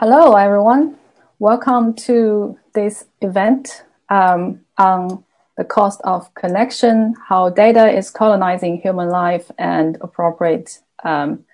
[0.00, 0.96] Hello, everyone.
[1.40, 5.24] Welcome to this event um, on
[5.56, 11.44] the cost of connection, how data is colonizing human life and appropriate um,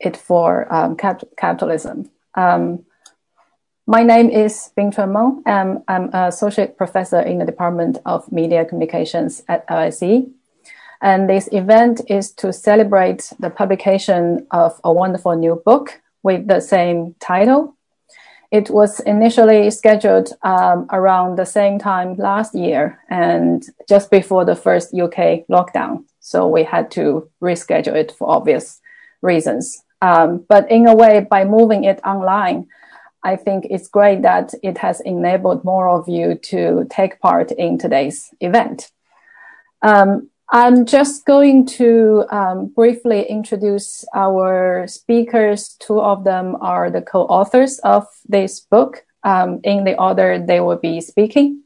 [0.00, 2.10] it for um, cap capitalism.
[2.34, 2.86] Um,
[3.86, 5.42] my name is Bing Bingchun Meng.
[5.44, 10.32] and I'm an associate professor in the Department of Media Communications at LSE.
[11.02, 16.60] And this event is to celebrate the publication of a wonderful new book with the
[16.60, 17.76] same title.
[18.50, 24.56] It was initially scheduled um, around the same time last year and just before the
[24.56, 26.04] first UK lockdown.
[26.20, 28.80] So we had to reschedule it for obvious
[29.20, 29.82] reasons.
[30.00, 32.68] Um, but in a way, by moving it online,
[33.22, 37.76] I think it's great that it has enabled more of you to take part in
[37.76, 38.90] today's event.
[39.82, 45.76] Um, I'm just going to um, briefly introduce our speakers.
[45.78, 49.04] Two of them are the co-authors of this book.
[49.24, 51.64] Um, in the order they will be speaking.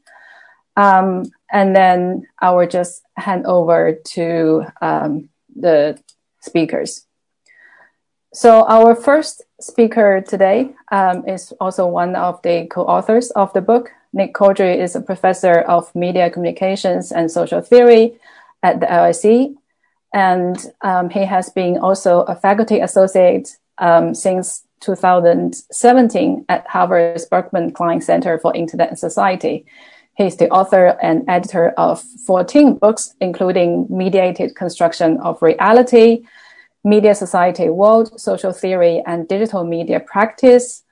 [0.75, 5.99] Um, and then I will just hand over to um, the
[6.41, 7.05] speakers.
[8.33, 13.91] So our first speaker today um, is also one of the co-authors of the book.
[14.11, 18.19] Nick Cordray is a professor of media communications and social theory
[18.63, 19.55] at the LSE.
[20.13, 27.71] And um, he has been also a faculty associate um, since 2017 at Harvard's Berkman
[27.71, 29.65] Klein Center for Internet and Society.
[30.15, 36.25] He's the author and editor of 14 books, including Mediated Construction of Reality,
[36.83, 40.83] Media Society World, Social Theory and Digital Media Practice,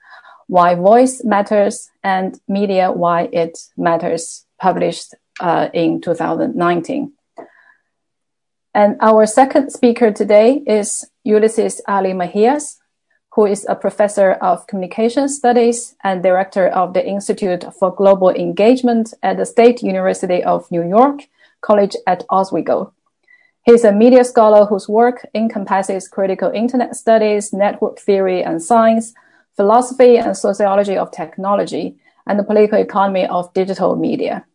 [0.47, 7.13] Why Voice Matters, and Media Why It Matters, published uh, in 2019.
[8.73, 12.77] And our second speaker today is Ulises Ali Mejias,
[13.33, 19.13] who is a professor of communication studies and director of the Institute for Global Engagement
[19.23, 21.27] at the State University of New York
[21.59, 22.93] College at Oswego.
[23.63, 29.13] He's a media scholar whose work encompasses critical internet studies, network theory and science,
[29.57, 34.45] philosophy and sociology of technology, and the political economy of digital media.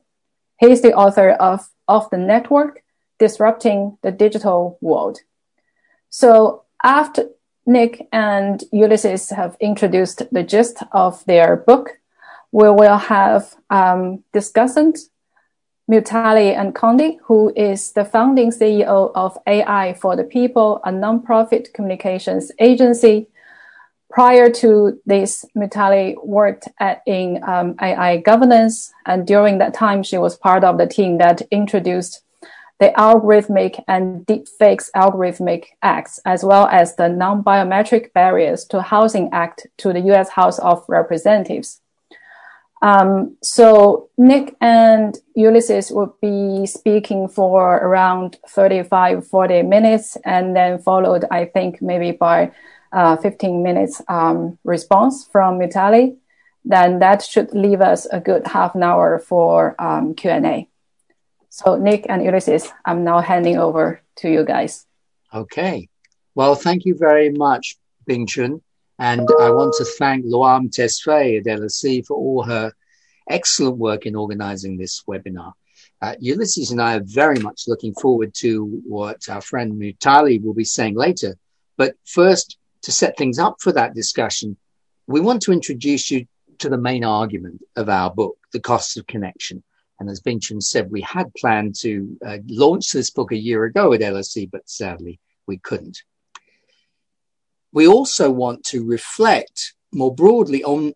[0.58, 2.82] He is the author of Off the Network,
[3.18, 5.20] disrupting the digital world.
[6.10, 7.28] So after
[7.66, 11.98] Nick and Ulises have introduced the gist of their book,
[12.52, 14.98] we will have um, discussant
[15.90, 22.50] Mutale Nkonde, who is the founding CEO of AI for the People, a nonprofit communications
[22.58, 23.28] agency.
[24.10, 30.18] Prior to this, Mutale worked at, in um, AI governance, and during that time, she
[30.18, 32.22] was part of the team that introduced
[32.78, 39.66] the algorithmic and deepfakes algorithmic acts, as well as the non-biometric barriers to housing act
[39.78, 40.28] to the U.S.
[40.28, 41.80] House of Representatives.
[42.82, 50.78] Um, so Nick and Ulises will be speaking for around 35, 40 minutes and then
[50.78, 52.52] followed, I think, maybe by
[52.92, 56.16] uh, 15 minutes um, response from Mutale.
[56.64, 60.68] Then that should leave us a good half an hour for um, Q&A.
[61.56, 64.84] So Nick and Ulises, I'm now handing over to you guys.
[65.32, 65.88] Okay.
[66.34, 68.60] Well, thank you very much, Bing Chun.
[68.98, 72.74] And I want to thank Luam Tesfaye at LSE for all her
[73.26, 75.54] excellent work in organizing this webinar.
[76.02, 80.52] Uh, Ulises and I are very much looking forward to what our friend Mutale will
[80.52, 81.38] be saying later.
[81.78, 84.58] But first, to set things up for that discussion,
[85.06, 86.26] we want to introduce you
[86.58, 89.62] to the main argument of our book, The Costs of Connection.
[89.98, 93.92] And as Bing-Chun said, we had planned to uh, launch this book a year ago
[93.92, 96.02] at LSE, but sadly we couldn't.
[97.72, 100.92] We also want to reflect more broadly on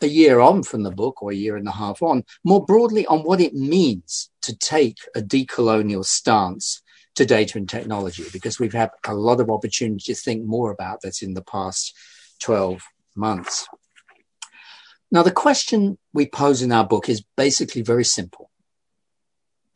[0.00, 3.06] a year on from the book or a year and a half on, more broadly
[3.06, 6.82] on what it means to take a decolonial stance
[7.16, 11.02] to data and technology, because we've had a lot of opportunity to think more about
[11.02, 11.94] that in the past
[12.40, 12.82] 12
[13.14, 13.66] months.
[15.12, 18.50] Now, the question we pose in our book is basically very simple.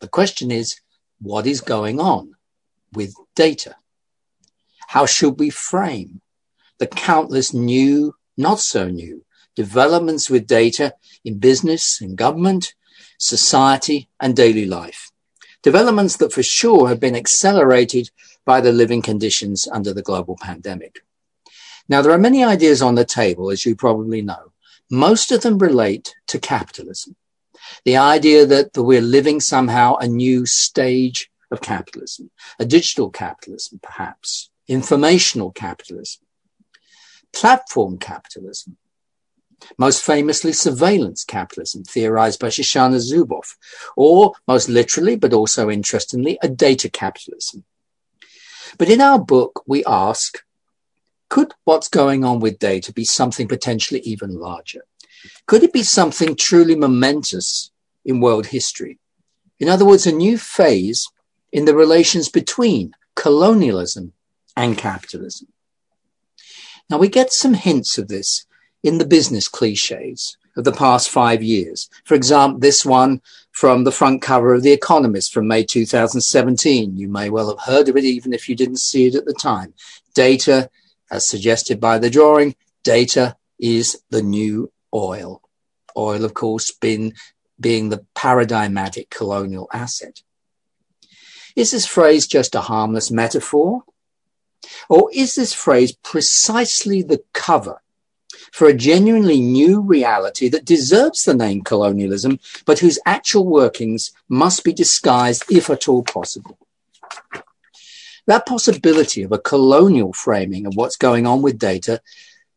[0.01, 0.81] The question is,
[1.21, 2.35] what is going on
[2.93, 3.77] with data?
[4.89, 6.21] How should we frame
[6.79, 9.25] the countless new, not so new
[9.57, 10.95] developments with data
[11.25, 12.75] in business and government,
[13.19, 15.11] society and daily life?
[15.63, 18.11] Developments that for sure have been accelerated
[18.45, 21.01] by the living conditions under the global pandemic.
[21.89, 24.53] Now, there are many ideas on the table, as you probably know.
[24.95, 27.17] Most of them relate to capitalism.
[27.85, 32.31] The idea that, we're living somehow a new stage of capitalism,
[32.61, 36.23] a digital capitalism, perhaps, informational capitalism.
[37.33, 38.77] platform capitalism,
[39.77, 43.57] most famously surveillance capitalism, theorized by Shoshana Zuboff,
[43.97, 47.65] or most literally, but also interestingly, a data capitalism.
[48.79, 50.39] But in our book, we ask,
[51.35, 54.83] could what's going on with data be something potentially even larger?
[55.47, 57.73] Could it be something truly momentous
[58.05, 59.01] in world history?
[59.59, 61.11] In other words, a new phase
[61.51, 64.13] in the relations between colonialism
[64.57, 65.49] and capitalism.
[66.89, 68.47] Now we get some hints of this
[68.85, 71.91] in the business cliches of the past five years.
[72.05, 73.21] For example, this one
[73.51, 76.97] from the front cover of The Economist from May 2017.
[76.97, 79.35] You may well have heard of it even if you didn't see it at the
[79.35, 79.75] time.
[80.15, 80.71] Data,
[81.11, 85.43] as suggested by the drawing, data is the new oil.
[85.97, 87.15] Oil, of course, being,
[87.61, 90.23] being the paradigmatic colonial asset.
[91.57, 93.83] Is this phrase just a harmless metaphor?
[94.89, 97.81] Or is this phrase precisely the cover
[98.53, 104.65] for a genuinely new reality that deserves the name colonialism, but whose actual workings must
[104.65, 106.59] be disguised if at all possible?
[108.27, 112.01] That possibility of a colonial framing of what's going on with data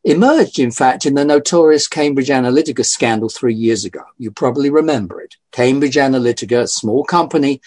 [0.04, 4.04] emerged, in fact, in the notorious Cambridge Analytica scandal three years ago.
[4.18, 5.36] You probably remember it.
[5.52, 7.62] Cambridge Analytica, a small company,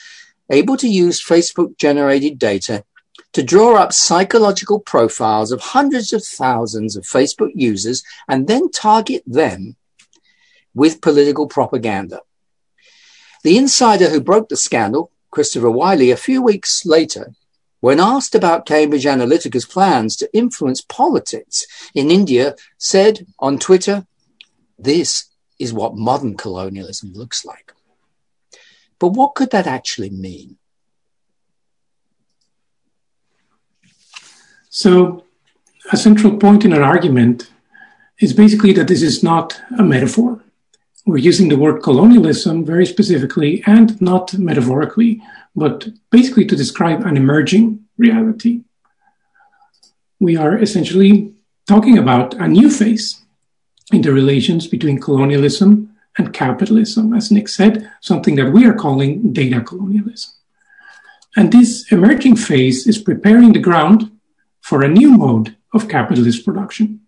[0.49, 2.85] able to use Facebook generated data
[3.32, 9.23] to draw up psychological profiles of hundreds of thousands of Facebook users and then target
[9.26, 9.76] them
[10.75, 12.20] with political propaganda.
[13.43, 17.35] The insider who broke the scandal, Christopher Wylie, a few weeks later,
[17.80, 24.06] when asked about Cambridge Analytica's plans to influence politics in India, said on Twitter,
[24.78, 27.72] This is what modern colonialism looks like.
[28.98, 30.58] But what could that actually mean?
[34.68, 35.24] So,
[35.90, 37.50] a central point in our argument
[38.20, 40.44] is basically that this is not a metaphor.
[41.06, 45.22] We're using the word colonialism very specifically and not metaphorically,
[45.55, 48.62] but basically to describe an emerging reality.
[50.19, 51.35] We are essentially
[51.67, 53.23] talking about a new phase
[53.93, 59.32] in the relations between colonialism and capitalism, as Nick said, something that we are calling
[59.32, 60.32] data colonialism.
[61.37, 64.11] And this emerging phase is preparing the ground
[64.61, 67.00] for a new mode of capitalist production.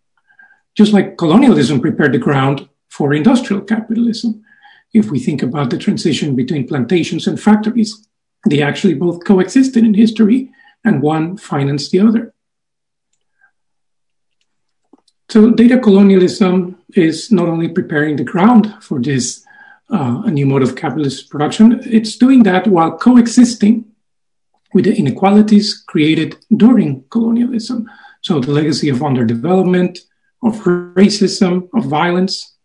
[0.74, 4.44] Just like colonialism prepared the ground for industrial capitalism.
[4.94, 8.06] If we think about the transition between plantations and factories,
[8.48, 10.50] they actually both coexisted in history
[10.84, 12.34] and one financed the other.
[15.28, 19.44] So, data colonialism is not only preparing the ground for this
[19.88, 23.84] uh, new mode of capitalist production, it's doing that while coexisting
[24.72, 27.90] with the inequalities created during colonialism.
[28.22, 30.00] So the legacy of underdevelopment,
[30.42, 32.56] of racism, of violence.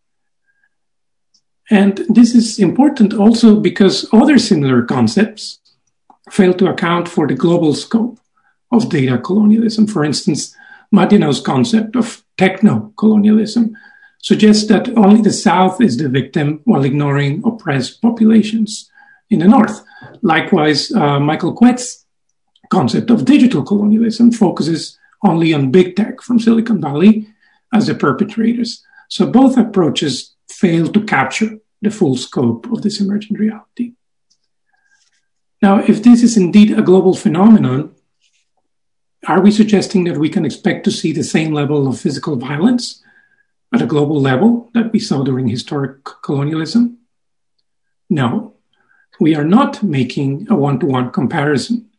[1.69, 5.59] And this is important also because other similar concepts
[6.31, 8.19] fail to account for the global scope
[8.71, 9.87] of data colonialism.
[9.87, 10.55] For instance,
[10.93, 13.75] Madianou's concept of techno colonialism
[14.19, 18.89] suggests that only the South is the victim while ignoring oppressed populations
[19.29, 19.83] in the North.
[20.21, 22.05] Likewise, uh, Michael Kwet's
[22.69, 27.27] concept of digital colonialism focuses only on big tech from Silicon Valley
[27.73, 28.83] as the perpetrators.
[29.09, 33.93] So both approaches fail to capture the full scope of this emergent reality.
[35.61, 37.95] Now, if this is indeed a global phenomenon,
[39.27, 43.03] are we suggesting that we can expect to see the same level of physical violence
[43.73, 46.99] at a global level that we saw during historic colonialism?
[48.09, 48.53] No,
[49.19, 51.89] we are not making a one to one comparison,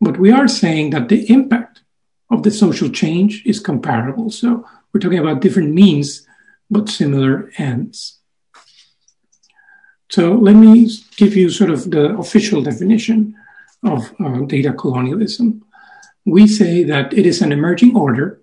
[0.00, 1.82] but we are saying that the impact
[2.30, 4.30] of the social change is comparable.
[4.30, 6.26] So we're talking about different means,
[6.70, 8.19] but similar ends.
[10.10, 13.36] So let me give you sort of the official definition
[13.84, 15.64] of uh, data colonialism.
[16.24, 18.40] We say that it is an emerging order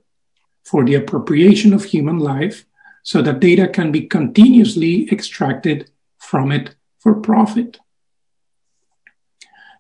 [0.64, 2.66] for the appropriation of human life
[3.04, 7.80] so that data can be continuously extracted from it for profit.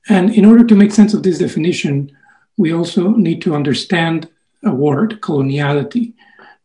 [0.09, 2.11] And in order to make sense of this definition,
[2.57, 4.29] we also need to understand
[4.63, 6.13] a word, coloniality,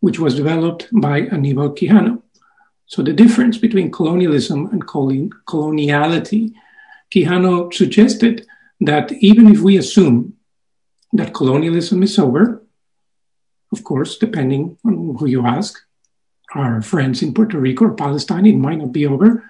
[0.00, 2.22] which was developed by Aníbal Quijano.
[2.92, 6.52] So the difference between colonialism and coloniality,
[7.10, 8.46] Quijano suggested
[8.82, 10.34] that even if we assume
[11.14, 12.62] that colonialism is over,
[13.72, 15.80] of course, depending on who you ask,
[16.54, 19.42] our friends in Puerto Rico or Palestine, it might not be over.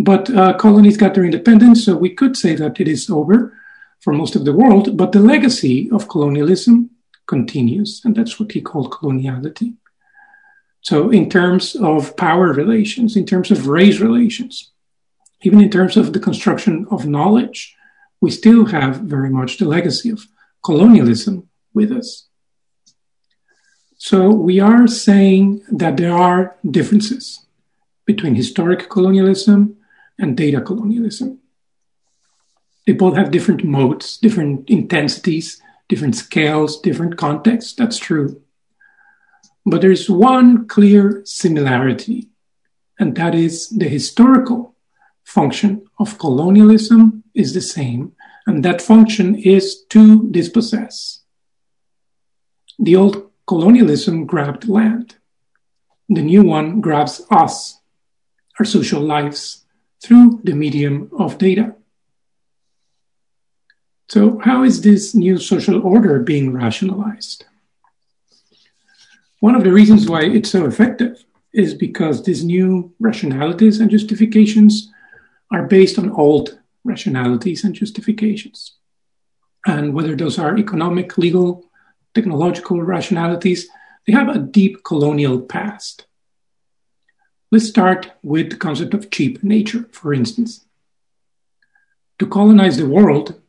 [0.00, 3.56] But uh, colonies got their independence, so we could say that it is over
[4.00, 4.96] for most of the world.
[4.96, 6.90] But the legacy of colonialism
[7.28, 9.76] continues, and that's what he called coloniality.
[10.82, 14.72] So, in terms of power relations, in terms of race relations,
[15.42, 17.76] even in terms of the construction of knowledge,
[18.20, 20.26] we still have very much the legacy of
[20.64, 22.26] colonialism with us.
[23.96, 27.46] So, we are saying that there are differences
[28.04, 29.76] between historic colonialism
[30.18, 31.38] and data colonialism.
[32.88, 37.74] They both have different modes, different intensities, different scales, different contexts.
[37.74, 38.41] That's true.
[39.64, 42.28] But there's one clear similarity,
[42.98, 44.74] and that is the historical
[45.24, 48.12] function of colonialism is the same,
[48.46, 51.20] and that function is to dispossess.
[52.78, 55.16] The old colonialism grabbed land.
[56.08, 57.80] The new one grabs us,
[58.58, 59.64] our social lives,
[60.02, 61.76] through the medium of data.
[64.08, 67.44] So, how is this new social order being rationalized?
[69.42, 74.88] One of the reasons why it's so effective is because these new rationalities and justifications
[75.50, 78.76] are based on old rationalities and justifications.
[79.66, 81.64] And whether those are economic, legal,
[82.14, 83.66] technological rationalities,
[84.06, 86.06] they have a deep colonial past.
[87.50, 90.64] Let's start with the concept of cheap nature, for instance.
[92.20, 93.40] To colonize the world,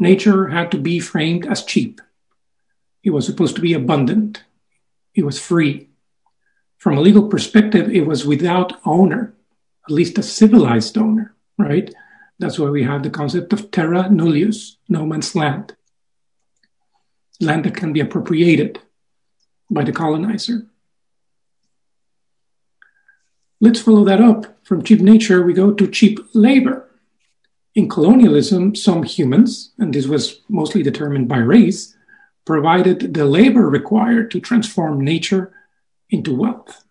[0.00, 2.00] nature had to be framed as cheap.
[3.04, 4.42] It was supposed to be abundant,
[5.14, 5.88] it was free.
[6.78, 9.34] From a legal perspective, it was without owner,
[9.86, 11.92] at least a civilized owner, right?
[12.38, 15.76] That's why we have the concept of terra nullius, no man's land.
[17.40, 18.80] Land that can be appropriated
[19.70, 20.66] by the colonizer.
[23.60, 24.64] Let's follow that up.
[24.64, 26.88] From cheap nature, we go to cheap labor.
[27.74, 31.94] In colonialism, some humans, and this was mostly determined by race,
[32.44, 35.52] provided the labor required to transform nature
[36.08, 36.84] into wealth.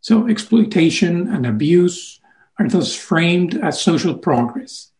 [0.00, 2.20] So exploitation and abuse
[2.58, 4.92] are thus framed as social progress.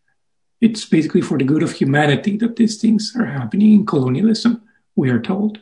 [0.61, 4.62] It's basically for the good of humanity that these things are happening in colonialism,
[4.95, 5.61] we are told.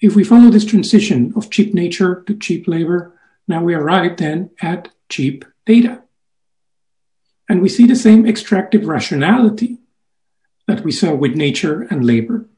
[0.00, 4.50] If we follow this transition of cheap nature to cheap labor, now we arrive then
[4.60, 6.02] at cheap data.
[7.48, 9.78] And we see the same extractive rationality
[10.66, 12.48] that we saw with nature and labor.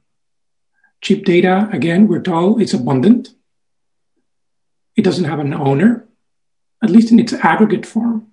[1.01, 3.31] Cheap data, again, we're told it's abundant.
[4.97, 6.09] It doesn't have an owner,
[6.83, 8.29] at least in its aggregate form.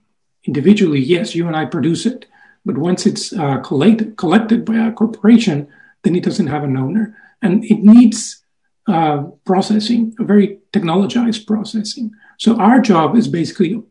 [0.46, 2.26] Individually, yes, you and I produce it,
[2.66, 5.68] but once it's uh, collect- collected by a corporation,
[6.04, 7.18] then it doesn't have an owner.
[7.42, 8.44] And it needs
[8.88, 12.12] uh, processing, a very technologized processing.
[12.38, 13.82] So our job is basically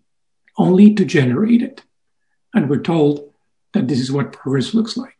[0.56, 1.82] only to generate it.
[2.54, 3.32] And we're told
[3.72, 5.16] that this is what progress looks like.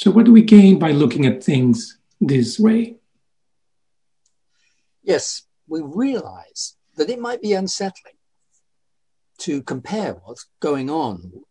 [0.00, 2.96] So, what do we gain by looking at things this way?
[5.02, 8.14] Yes, we realize that it might be unsettling
[9.40, 11.44] to compare what's going on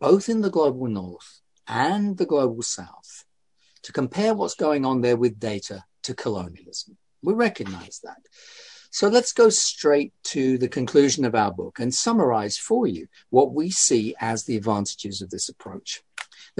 [0.00, 3.26] both in the global north and the global south,
[3.82, 6.96] to compare what's going on there with data to colonialism.
[7.22, 8.22] We recognize that.
[8.90, 13.52] So let's go straight to the conclusion of our book and summarize for you what
[13.52, 16.02] we see as the advantages of this approach.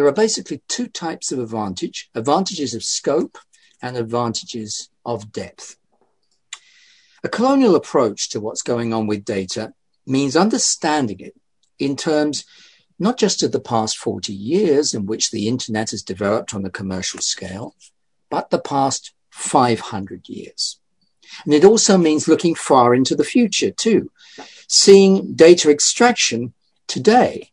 [0.01, 3.37] There are basically two types of advantage advantages of scope
[3.83, 5.77] and advantages of depth.
[7.23, 9.75] A colonial approach to what's going on with data
[10.07, 11.35] means understanding it
[11.79, 12.47] in terms
[12.99, 16.71] not just of the past 40 years in which the internet has developed on a
[16.71, 17.75] commercial scale,
[18.31, 20.81] but the past 500 years.
[21.45, 24.11] And it also means looking far into the future too,
[24.67, 26.55] seeing data extraction
[26.87, 27.50] today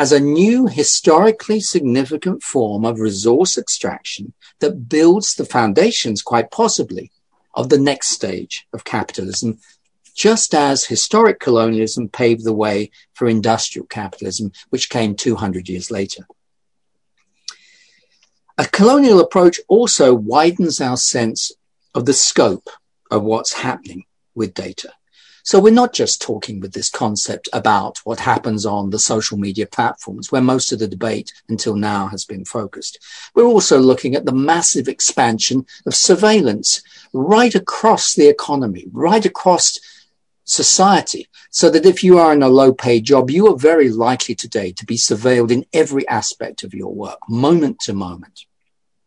[0.00, 7.12] as a new historically significant form of resource extraction that builds the foundations, quite possibly,
[7.52, 9.58] of the next stage of capitalism,
[10.14, 16.26] just as historic colonialism paved the way for industrial capitalism, which came 200 years later.
[18.56, 21.52] A colonial approach also widens our sense
[21.94, 22.70] of the scope
[23.10, 24.04] of what's happening
[24.34, 24.94] with data.
[25.42, 29.66] So we're not just talking with this concept about what happens on the social media
[29.66, 32.98] platforms where most of the debate until now has been focused.
[33.34, 36.82] We're also looking at the massive expansion of surveillance
[37.12, 39.78] right across the economy, right across
[40.44, 41.28] society.
[41.50, 44.72] So that if you are in a low paid job, you are very likely today
[44.72, 48.46] to be surveilled in every aspect of your work, moment to moment.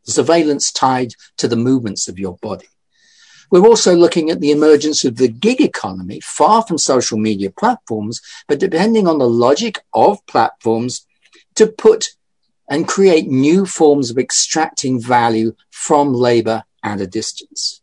[0.03, 2.67] Surveillance tied to the movements of your body.
[3.53, 8.19] We're also looking at the emergence of the gig economy, far from social media platforms,
[8.47, 11.05] but depending on the logic of platforms
[11.53, 12.15] to put
[12.67, 17.79] and create new forms of extracting value from labor at a distance.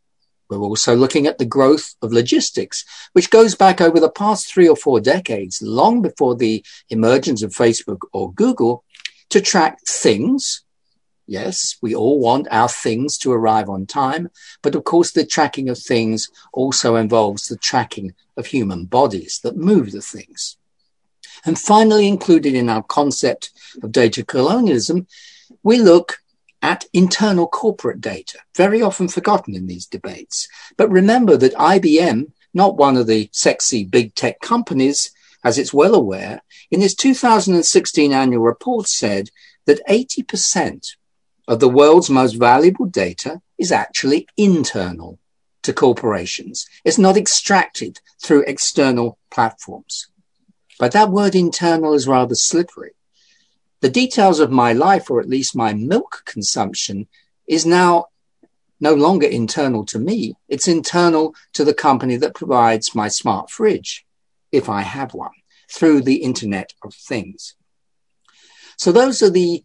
[0.49, 4.69] We're also looking at the growth of logistics, which goes back over the past three
[4.69, 8.83] or four decades, long before the emergence of Facebook or Google,
[9.29, 10.65] to track things.
[11.31, 14.31] Yes, we all want our things to arrive on time,
[14.63, 19.57] but of course, the tracking of things also involves the tracking of human bodies that
[19.57, 20.57] move the things.
[21.45, 25.07] And finally, included in our concept of data colonialism,
[25.63, 26.19] we look
[26.63, 30.49] at internal corporate data, very often forgotten in these debates.
[30.77, 35.13] But remember that IBM, not one of the sexy big tech companies,
[35.45, 39.31] as it's well aware, in its 2016 annual report said
[39.67, 40.97] that 80%
[41.49, 45.19] of the world's most valuable data is actually internal
[45.63, 46.67] to corporations.
[46.85, 50.09] It's not extracted through external platforms.
[50.79, 52.93] But that word internal is rather slippery
[53.81, 57.09] the details of my life, or at least my milk consumption,
[57.47, 58.07] is now
[58.79, 60.35] no longer internal to me.
[60.49, 64.07] It's internal to the company that provides my smart fridge,
[64.53, 65.33] if I have one,
[65.71, 67.55] through the Internet of Things.
[68.77, 69.65] So those are the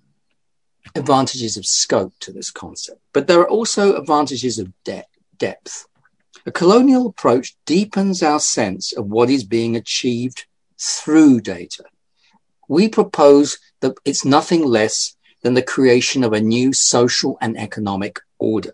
[0.96, 3.02] advantages of scope to this concept.
[3.14, 5.06] But there are also advantages of de-
[5.38, 5.88] depth.
[6.46, 10.46] A colonial approach deepens our sense of what is being achieved
[10.80, 11.84] through data.
[12.68, 18.20] We propose that it's nothing less than the creation of a new social and economic
[18.40, 18.72] order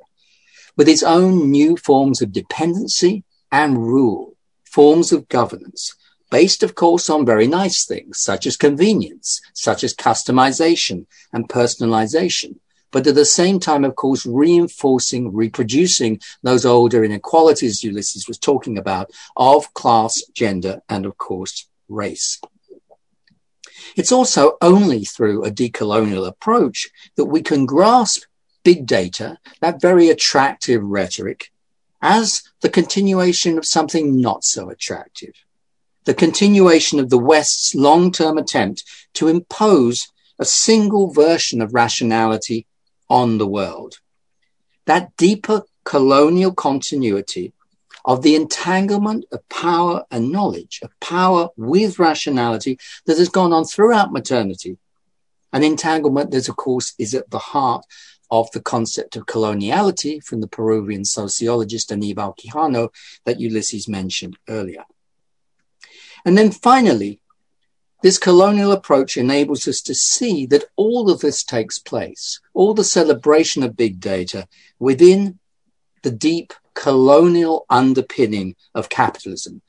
[0.78, 5.94] with its own new forms of dependency and rule, forms of governance,
[6.32, 12.56] based, of course, on very nice things such as convenience, such as customization and personalization.
[12.90, 18.78] But at the same time, of course, reinforcing, reproducing those older inequalities Ulises was talking
[18.78, 22.42] about of class, gender, and of course, race.
[23.96, 28.24] It's also only through a decolonial approach that we can grasp
[28.64, 31.52] big data, that very attractive rhetoric,
[32.02, 35.34] as the continuation of something not so attractive.
[36.06, 38.84] The continuation of the West's long-term attempt
[39.14, 40.08] to impose
[40.40, 42.66] a single version of rationality
[43.10, 44.00] on the world.
[44.86, 47.54] That deeper colonial continuity
[48.04, 53.66] of the entanglement of power and knowledge, of power with rationality that has gone on
[53.66, 54.78] throughout modernity.
[55.54, 57.86] An entanglement that, of course, is at the heart
[58.32, 62.90] of the concept of coloniality from the Peruvian sociologist Aníbal Quijano
[63.26, 64.86] that Ulises mentioned earlier.
[66.26, 67.20] And then finally,
[68.02, 72.84] this colonial approach enables us to see that all of this takes place, all the
[72.84, 74.48] celebration of big data
[74.80, 75.38] within
[76.02, 79.62] the deep colonial underpinning of capitalism.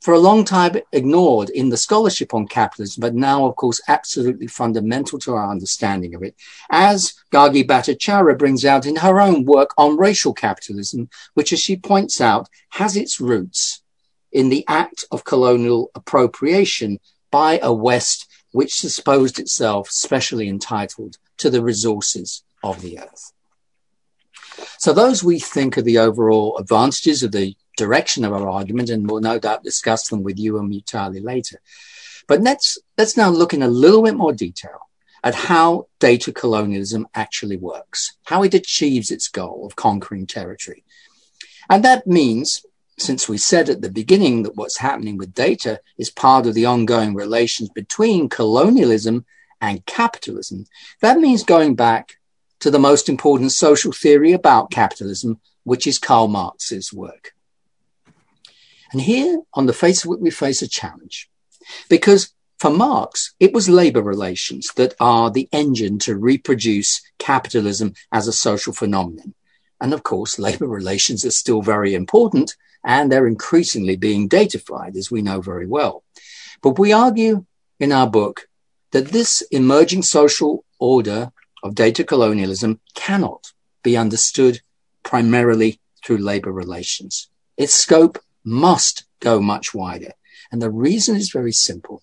[0.00, 4.46] For a long time ignored in the scholarship on capitalism, but now, of course, absolutely
[4.46, 6.36] fundamental to our understanding of it,
[6.70, 11.76] as Gargi Bhattacharyya brings out in her own work on racial capitalism, which, as she
[11.76, 13.82] points out, has its roots
[14.32, 16.98] in the act of colonial appropriation
[17.30, 23.32] by a West which supposed itself specially entitled to the resources of the earth.
[24.78, 29.08] So those we think are the overall advantages of the direction of our argument, and
[29.08, 31.60] we'll no doubt discuss them with you and Mutale later.
[32.26, 34.90] But let's let's now look in a little bit more detail
[35.22, 40.84] at how data colonialism actually works, how it achieves its goal of conquering territory.
[41.68, 42.64] And that means,
[43.00, 46.66] since we said at the beginning that what's happening with data is part of the
[46.66, 49.24] ongoing relations between colonialism
[49.60, 50.66] and capitalism,
[51.00, 52.16] that means going back
[52.60, 57.32] to the most important social theory about capitalism, which is Karl Marx's work.
[58.92, 61.30] And here on the face of it, we face a challenge
[61.88, 68.28] because for Marx, it was labor relations that are the engine to reproduce capitalism as
[68.28, 69.34] a social phenomenon.
[69.80, 75.10] And of course, labor relations are still very important and they're increasingly being datafied, as
[75.10, 76.02] we know very well.
[76.62, 77.44] But we argue
[77.78, 78.48] in our book
[78.92, 84.60] that this emerging social order of data colonialism cannot be understood
[85.02, 87.30] primarily through labor relations.
[87.56, 90.12] Its scope must go much wider.
[90.50, 92.02] And the reason is very simple.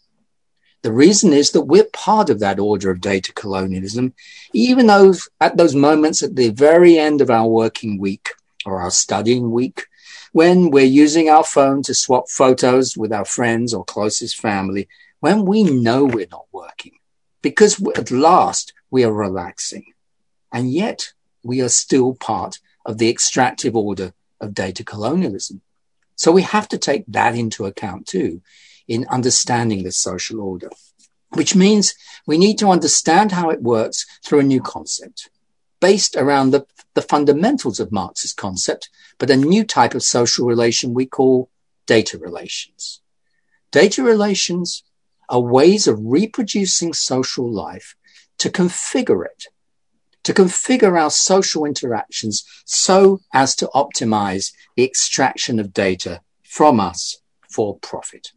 [0.84, 4.14] The reason is that we're part of that order of data colonialism,
[4.54, 8.30] even though at those moments at the very end of our working week
[8.66, 9.88] or our studying week,
[10.32, 14.88] when we're using our phone to swap photos with our friends or closest family,
[15.20, 16.94] when we know we're not working,
[17.42, 19.86] because at last we are relaxing.
[20.52, 21.14] And yet
[21.44, 25.62] we are still part of the extractive order of data colonialism.
[26.16, 28.42] So we have to take that into account too
[28.88, 30.70] in understanding this social order,
[31.30, 35.30] which means we need to understand how it works through a new concept
[35.80, 36.66] based around the
[36.98, 41.48] the fundamentals of Marx's concept, but a new type of social relation we call
[41.86, 43.02] data relations.
[43.72, 44.82] Data relations
[45.30, 47.96] are ways of reproducing social life
[48.40, 49.44] to configure it,
[50.24, 57.22] to configure our social interactions so as to optimize the extraction of data from us
[57.48, 58.32] for profit.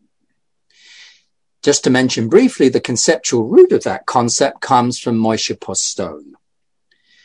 [1.63, 6.35] Just to mention briefly, the conceptual root of that concept comes from Moishe Postone,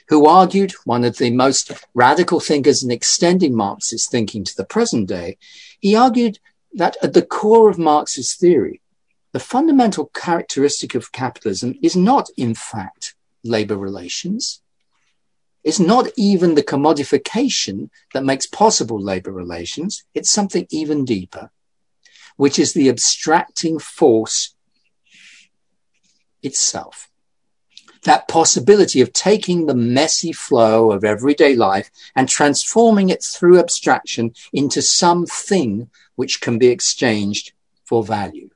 [0.08, 5.08] who argued, one of the most radical thinkers in extending Marxist thinking to the present
[5.08, 5.38] day,
[5.80, 6.40] he argued
[6.74, 8.82] that at the core of Marxist theory,
[9.32, 14.62] the fundamental characteristic of capitalism is not, in fact, labor relations.
[15.64, 20.04] It's not even the commodification that makes possible labor relations.
[20.14, 21.50] It's something even deeper,
[22.38, 24.56] which is the abstracting force
[26.44, 27.10] itself.
[28.06, 34.34] That possibility of taking the messy flow of everyday life and transforming it through abstraction
[34.54, 38.50] into something which can be exchanged for value.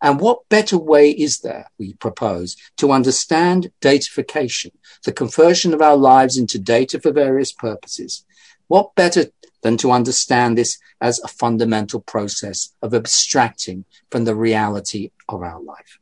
[0.00, 4.70] And what better way is there, we propose, to understand datafication,
[5.04, 8.24] the conversion of our lives into data for various purposes?
[8.68, 9.26] What better
[9.62, 15.60] than to understand this as a fundamental process of abstracting from the reality of our
[15.60, 15.98] life?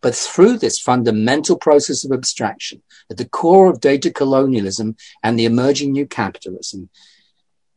[0.00, 5.44] But through this fundamental process of abstraction, at the core of data colonialism and the
[5.44, 6.88] emerging new capitalism,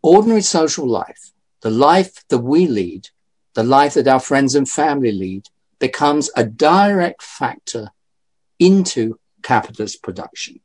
[0.02, 1.32] ordinary social life,
[1.62, 3.10] the life that we lead,
[3.54, 5.48] the life that our friends and family lead
[5.80, 7.90] becomes a direct factor
[8.60, 10.60] into capitalist production.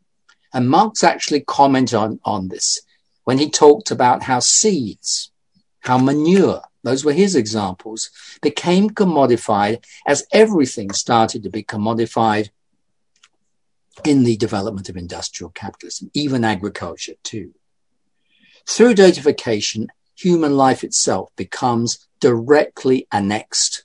[0.52, 2.80] And Marx actually commented on, on this
[3.24, 5.32] when he talked about how seeds,
[5.80, 12.50] how manure, those were his examples, became commodified as everything started to be commodified
[14.04, 17.52] in the development of industrial capitalism, even agriculture too.
[18.68, 23.84] Through datafication, human life itself becomes directly annexed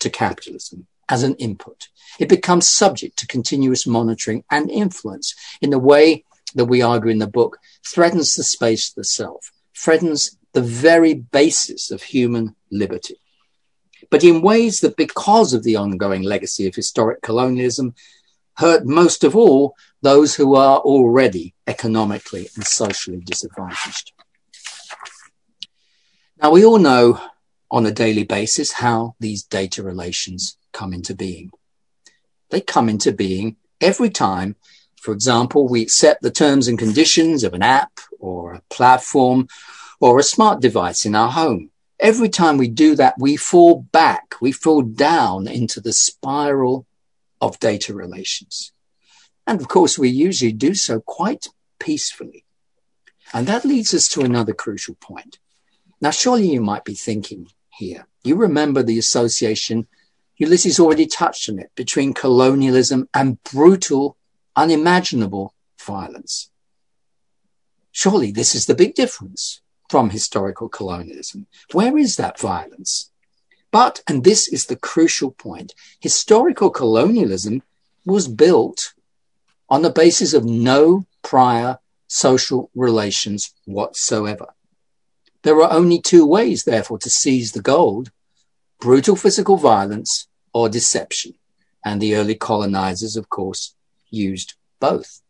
[0.00, 1.88] to capitalism as an input.
[2.18, 7.18] It becomes subject to continuous monitoring and influence in the way that we argue in
[7.20, 13.16] the book threatens the space of the self, threatens the very basis of human liberty.
[14.10, 17.94] But in ways that, because of the ongoing legacy of historic colonialism,
[18.56, 24.12] hurt most of all those who are already economically and socially disadvantaged.
[26.40, 27.20] Now, we all know
[27.70, 31.50] on a daily basis how these data relations come into being.
[32.50, 34.54] They come into being every time,
[35.00, 39.48] for example, we accept the terms and conditions of an app or a platform
[40.04, 41.70] or a smart device in our home.
[41.98, 46.86] Every time we do that, we fall back, we fall down into the spiral
[47.40, 48.70] of data relations.
[49.46, 52.44] And of course, we usually do so quite peacefully.
[53.32, 55.38] And that leads us to another crucial point.
[56.02, 58.06] Now, surely you might be thinking, here.
[58.22, 59.86] You remember the association,
[60.38, 64.18] Ulises already touched on it, between colonialism and brutal,
[64.54, 66.50] unimaginable violence.
[67.90, 69.62] Surely this is the big difference
[69.94, 71.46] from historical colonialism.
[71.70, 73.12] Where is that violence?
[73.70, 77.62] But, and this is the crucial point, historical colonialism
[78.04, 78.92] was built
[79.68, 81.78] on the basis of no prior
[82.08, 84.48] social relations whatsoever.
[85.44, 88.10] There are only two ways, therefore, to seize the gold
[88.80, 91.34] brutal physical violence or deception.
[91.84, 93.76] And the early colonizers, of course,
[94.10, 95.20] used both.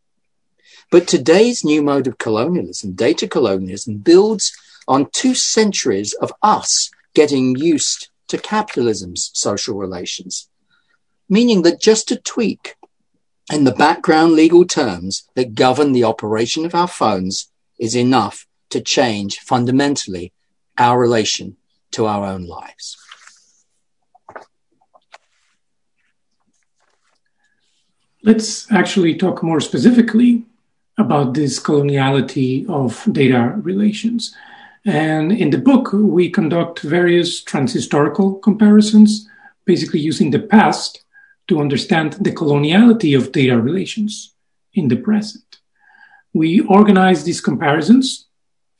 [0.94, 7.56] But today's new mode of colonialism, data colonialism, builds on two centuries of us getting
[7.56, 10.48] used to capitalism's social relations,
[11.28, 12.76] meaning that just a tweak
[13.52, 18.80] in the background legal terms that govern the operation of our phones is enough to
[18.80, 20.32] change fundamentally
[20.78, 21.56] our relation
[21.90, 22.96] to our own lives.
[28.22, 30.44] Let's actually talk more specifically
[30.98, 34.34] about this coloniality of data relations.
[34.84, 39.28] And in the book, we conduct various transhistorical comparisons,
[39.64, 41.04] basically using the past
[41.48, 44.34] to understand the coloniality of data relations
[44.74, 45.58] in the present.
[46.32, 48.26] We organize these comparisons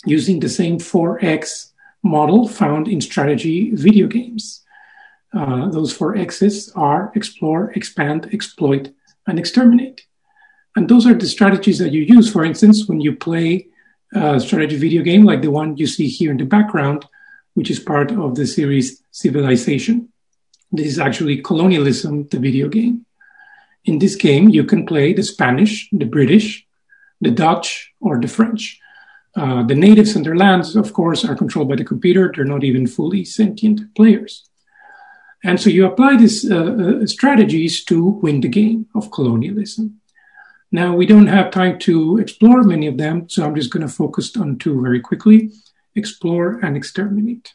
[0.05, 1.72] using the same 4X
[2.03, 4.62] model found in strategy video games.
[5.33, 8.92] Uh, those four X's are explore, expand, exploit,
[9.27, 10.07] and exterminate.
[10.77, 13.69] And those are the strategies that you use, for instance, when you play
[14.15, 17.05] a strategy video game like the one you see here in the background,
[17.55, 20.09] which is part of the series Civilization.
[20.73, 23.07] This is actually Colonialism, the video game.
[23.85, 26.67] In this game, you can play the Spanish, the British,
[27.21, 28.81] the Dutch or the French.
[29.37, 32.33] Uh, the natives and their lands, of course, are controlled by the computer.
[32.35, 34.49] They're not even fully sentient players.
[35.45, 36.57] And so you apply these uh,
[37.03, 40.01] uh, strategies to win the game of colonialism.
[40.75, 43.93] Now, we don't have time to explore many of them, so I'm just going to
[43.93, 45.53] focus on two very quickly
[45.95, 47.55] explore and exterminate.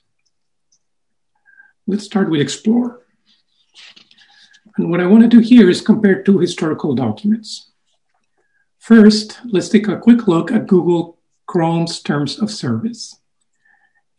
[1.86, 3.01] Let's start with explore.
[4.77, 7.71] And what I want to do here is compare two historical documents.
[8.77, 13.17] First, let's take a quick look at Google Chrome's terms of service.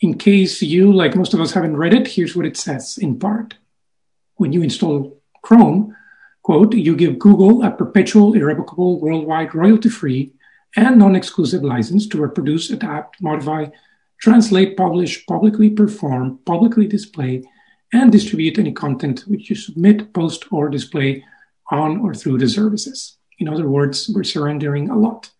[0.00, 3.18] In case you, like most of us, haven't read it, here's what it says in
[3.18, 3.54] part.
[4.34, 5.96] When you install Chrome,
[6.50, 10.32] quote, you give Google a perpetual, irrevocable, worldwide, royalty free,
[10.74, 13.66] and non exclusive license to reproduce, adapt, modify,
[14.20, 17.44] translate, publish, publicly perform, publicly display,
[17.92, 21.24] and distribute any content which you submit, post, or display
[21.70, 23.16] on or through the services.
[23.38, 25.30] In other words, we're surrendering a lot.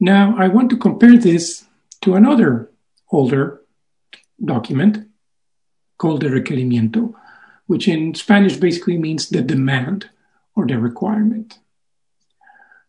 [0.00, 1.64] Now, I want to compare this
[2.00, 2.72] to another
[3.12, 3.60] older
[4.44, 5.06] document
[5.96, 7.14] called the requerimiento,
[7.70, 10.10] which in Spanish basically means the demand
[10.56, 11.60] or the requirement.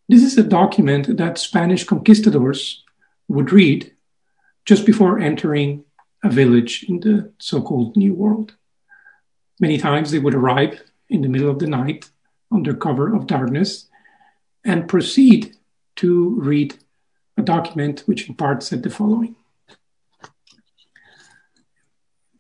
[0.10, 2.84] This is a document that Spanish conquistadors
[3.28, 3.92] would read
[4.66, 5.86] just before entering
[6.24, 8.56] a village in the so called New World.
[9.60, 12.10] Many times they would arrive in the middle of the night
[12.52, 13.86] under cover of darkness
[14.66, 15.58] and proceed
[15.98, 16.74] to read
[17.38, 19.36] a document which in part said the following.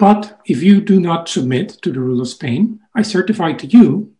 [0.01, 4.15] But if you do not submit to the rule of Spain, I certify to you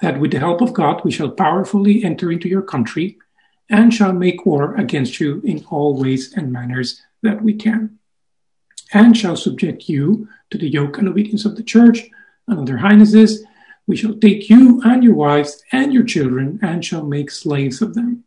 [0.00, 3.16] that with the help of God we shall powerfully enter into your country
[3.68, 8.00] and shall make war against you in all ways and manners that we can
[8.92, 12.10] and shall subject you to the yoke and obedience of the church
[12.48, 13.44] and of their highnesses.
[13.86, 17.94] We shall take you and your wives and your children and shall make slaves of
[17.94, 18.24] them,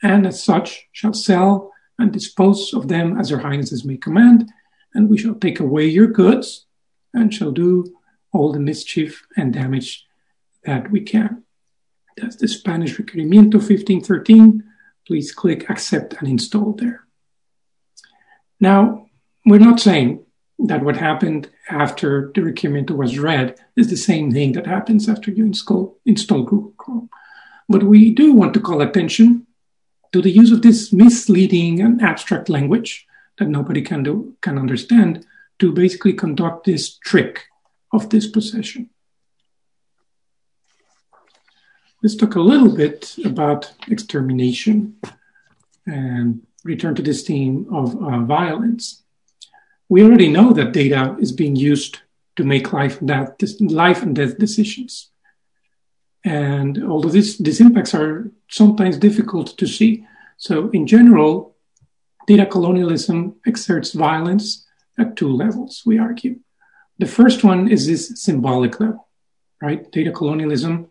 [0.00, 4.48] and as such shall sell and dispose of them as their highnesses may command,
[4.96, 6.64] and we shall take away your goods
[7.12, 7.94] and shall do
[8.32, 10.06] all the mischief and damage
[10.64, 11.44] that we can.
[12.16, 14.64] That's the Spanish Requerimiento 1513.
[15.06, 17.04] Please click accept and install there.
[18.58, 19.06] Now,
[19.44, 20.24] we're not saying
[20.58, 25.30] that what happened after the requirement was read is the same thing that happens after
[25.30, 27.10] you install, install Google Chrome.
[27.68, 29.46] But we do want to call attention
[30.12, 33.06] to the use of this misleading and abstract language
[33.38, 35.24] that nobody can do, can understand
[35.58, 37.44] to basically conduct this trick
[37.92, 38.90] of dispossession.
[42.02, 44.96] Let's talk a little bit about extermination
[45.86, 49.02] and return to this theme of uh, violence
[49.88, 52.00] we already know that data is being used
[52.36, 55.10] to make life and death, life and death decisions.
[56.24, 61.55] And although this, these impacts are sometimes difficult to see, so in general,
[62.26, 64.66] data colonialism exerts violence
[64.98, 66.40] at two levels, we argue.
[66.98, 69.08] The first one is this symbolic level,
[69.60, 69.90] right?
[69.92, 70.88] Data colonialism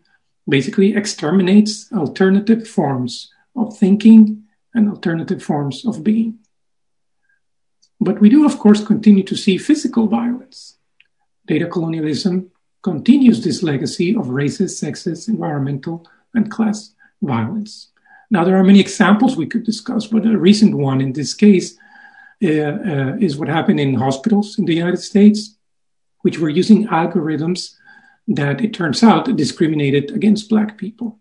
[0.48, 4.44] basically exterminates alternative forms of thinking
[4.74, 6.38] and alternative forms of being.
[8.00, 10.76] But we do, of course, continue to see physical violence.
[11.46, 12.50] Data colonialism
[12.82, 17.88] continues this legacy of racist, sexist, environmental, and class violence.
[18.30, 21.78] Now, there are many examples we could discuss, but a recent one in this case
[22.42, 25.56] uh, uh, is what happened in hospitals in the United States,
[26.20, 27.74] which were using algorithms
[28.28, 31.18] that it turns out discriminated against Black people.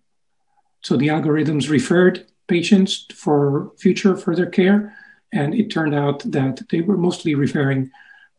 [0.81, 4.95] So the algorithms referred patients for future further care
[5.31, 7.91] and it turned out that they were mostly referring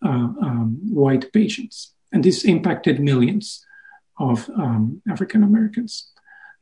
[0.04, 1.92] uh, um, white patients.
[2.12, 3.64] And this impacted millions
[4.18, 6.10] of um, African Americans.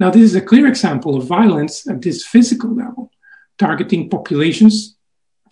[0.01, 3.11] Now, this is a clear example of violence at this physical level,
[3.59, 4.97] targeting populations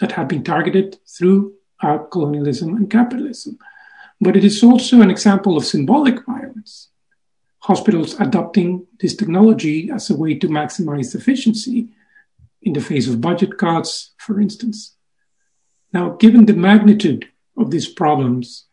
[0.00, 3.58] that have been targeted through uh, colonialism and capitalism.
[4.20, 6.88] But it is also an example of symbolic violence.
[7.60, 11.88] Hospitals adopting this technology as a way to maximize efficiency
[12.62, 14.96] in the face of budget cuts, for instance.
[15.92, 18.66] Now, given the magnitude of these problems,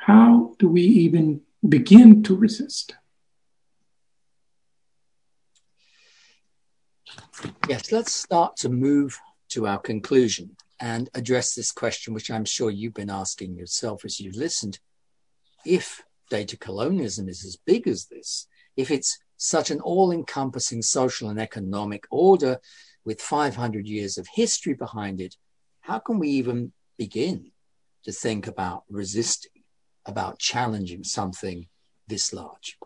[0.00, 2.94] how do we even begin to resist?
[7.68, 9.18] Yes, let's start to move
[9.50, 14.20] to our conclusion and address this question, which I'm sure you've been asking yourself as
[14.20, 14.80] you've listened.
[15.64, 21.28] If data colonialism is as big as this, if it's such an all encompassing social
[21.28, 22.58] and economic order
[23.04, 25.36] with 500 years of history behind it,
[25.80, 27.50] how can we even begin
[28.04, 29.62] to think about resisting,
[30.06, 31.66] about challenging something
[32.08, 32.76] this large?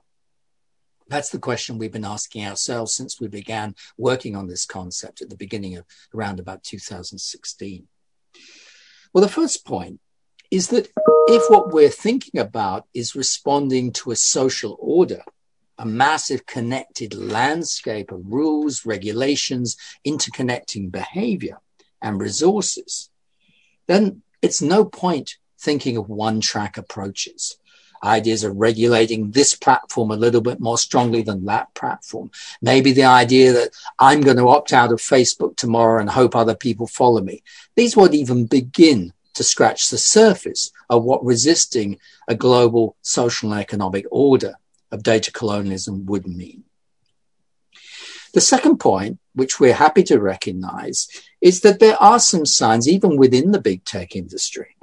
[1.09, 5.31] That's the question we've been asking ourselves since we began working on this concept at
[5.31, 7.87] the beginning of around about 2016.
[9.13, 10.01] Well, the first point
[10.51, 10.89] is that
[11.29, 15.23] if what we're thinking about is responding to a social order,
[15.79, 21.59] a massive connected landscape of rules, regulations, interconnecting behavior
[22.03, 23.11] and resources,
[23.87, 27.59] then it's no point thinking of one track approaches
[28.03, 32.31] ideas of regulating this platform a little bit more strongly than that platform.
[32.61, 36.55] Maybe the idea that I'm going to opt out of Facebook tomorrow and hope other
[36.55, 37.43] people follow me.
[37.75, 43.61] These won't even begin to scratch the surface of what resisting a global social and
[43.61, 44.55] economic order
[44.91, 46.65] of data colonialism would mean.
[48.33, 51.09] The second point, which we're happy to recognize,
[51.41, 54.77] is that there are some signs, even within the big tech industry,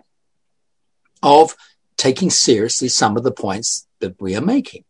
[1.21, 1.55] of
[1.97, 4.83] taking seriously some of the points that we are making.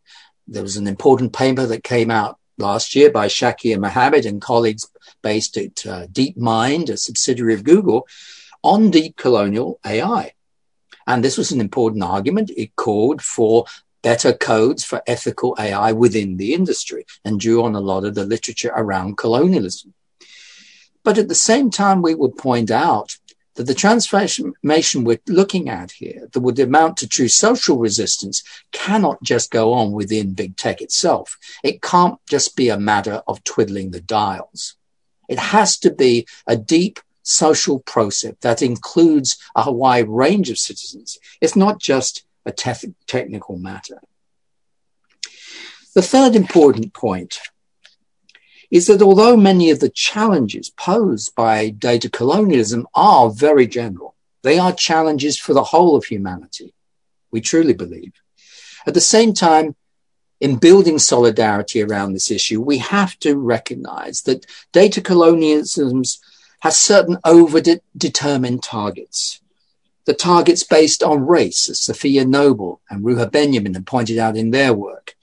[0.47, 4.87] There was an important paper that came out last year by Shakir Mohamed and colleagues
[5.21, 8.07] based at uh, DeepMind, a subsidiary of Google,
[8.61, 10.33] on decolonial AI.
[11.05, 12.51] And this was an important argument.
[12.55, 13.65] It called for
[14.01, 18.25] better codes for ethical AI within the industry and drew on a lot of the
[18.25, 19.93] literature around colonialism.
[21.03, 23.17] But at the same time, we would point out
[23.55, 29.21] that the transformation we're looking at here that would amount to true social resistance cannot
[29.23, 31.37] just go on within big tech itself.
[31.63, 34.75] It can't just be a matter of twiddling the dials.
[35.29, 41.17] It has to be a deep social process that includes a wide range of citizens.
[41.39, 44.01] It's not just a te- technical matter.
[45.95, 47.39] The third important point
[48.73, 54.57] is that although many of the challenges posed by data colonialism are very general, they
[54.57, 56.73] are challenges for the whole of humanity.
[57.29, 58.13] We truly believe.
[58.87, 59.75] At the same time,
[60.41, 66.01] in building solidarity around this issue, we have to recognize that data colonialism
[66.61, 69.39] has certain over-determined targets.
[70.05, 74.49] The targets based on race, as Safiya Noble and Ruha Benjamin have pointed out in
[74.49, 75.13] their work,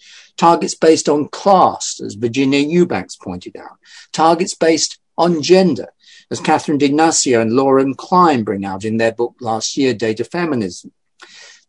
[0.41, 3.77] targets based on class, as Virginia Eubanks pointed out,
[4.11, 5.89] targets based on gender,
[6.31, 10.93] as Catherine D'Ignazio and Lauren Klein bring out in their book last year, Data Feminism.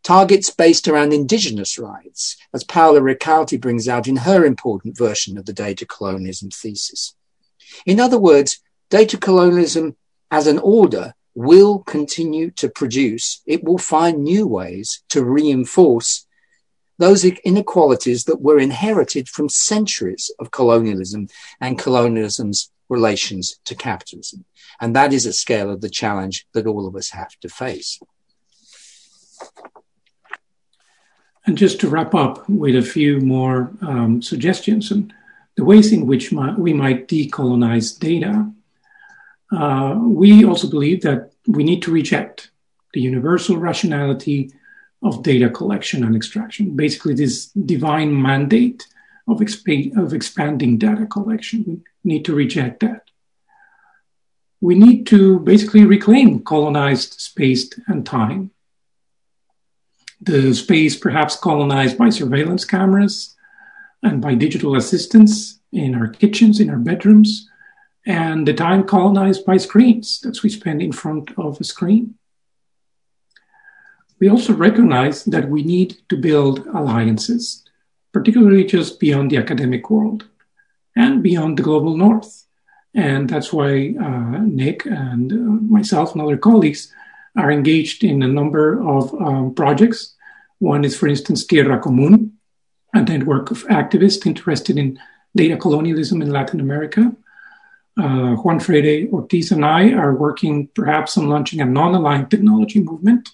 [0.03, 5.45] Targets based around indigenous rights, as Paola Ricaurte brings out in her important version of
[5.45, 7.13] the data colonialism thesis.
[7.85, 9.97] In other words, data colonialism
[10.31, 16.25] as an order will continue to produce, it will find new ways to reinforce
[17.01, 21.27] those inequalities that were inherited from centuries of colonialism
[21.59, 24.45] and colonialism's relations to capitalism.
[24.79, 27.99] And that is a scale of the challenge that all of us have to face.
[31.45, 35.11] And just to wrap up with a few more um, suggestions and
[35.57, 38.51] the ways in which we might decolonize data,
[39.51, 42.51] uh, we also believe that we need to reject
[42.93, 44.51] the universal rationality
[45.03, 46.75] of data collection and extraction.
[46.75, 48.87] Basically, this divine mandate
[49.27, 51.83] of, exp- of expanding data collection.
[52.03, 53.09] We need to reject that.
[54.59, 58.51] We need to basically reclaim colonized space and time.
[60.21, 63.35] The space perhaps colonized by surveillance cameras
[64.03, 67.49] and by digital assistants in our kitchens, in our bedrooms,
[68.05, 72.15] and the time colonized by screens that we spend in front of a screen
[74.21, 77.65] we also recognize that we need to build alliances,
[78.13, 80.27] particularly just beyond the academic world
[80.95, 82.45] and beyond the global north.
[82.93, 86.93] And that's why uh, Nick and uh, myself and other colleagues
[87.35, 90.13] are engaged in a number of um, projects.
[90.59, 92.31] One is, for instance, Tierra Común,
[92.93, 94.99] a network of activists interested in
[95.35, 97.15] data colonialism in Latin America.
[97.97, 102.81] Uh, Juan Freire Ortiz and I are working perhaps on launching a non aligned technology
[102.81, 103.29] movement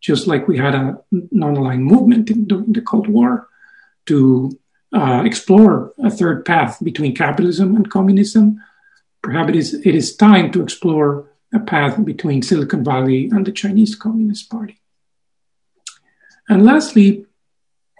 [0.00, 3.48] just like we had a non-aligned movement in, during the Cold War
[4.06, 4.58] to
[4.92, 8.62] uh, explore a third path between capitalism and communism.
[9.22, 13.52] Perhaps it is, it is time to explore a path between Silicon Valley and the
[13.52, 14.80] Chinese Communist Party.
[16.48, 17.26] And lastly,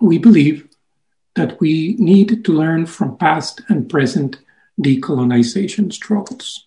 [0.01, 0.69] we believe
[1.35, 4.39] that we need to learn from past and present
[4.81, 6.67] decolonization struggles.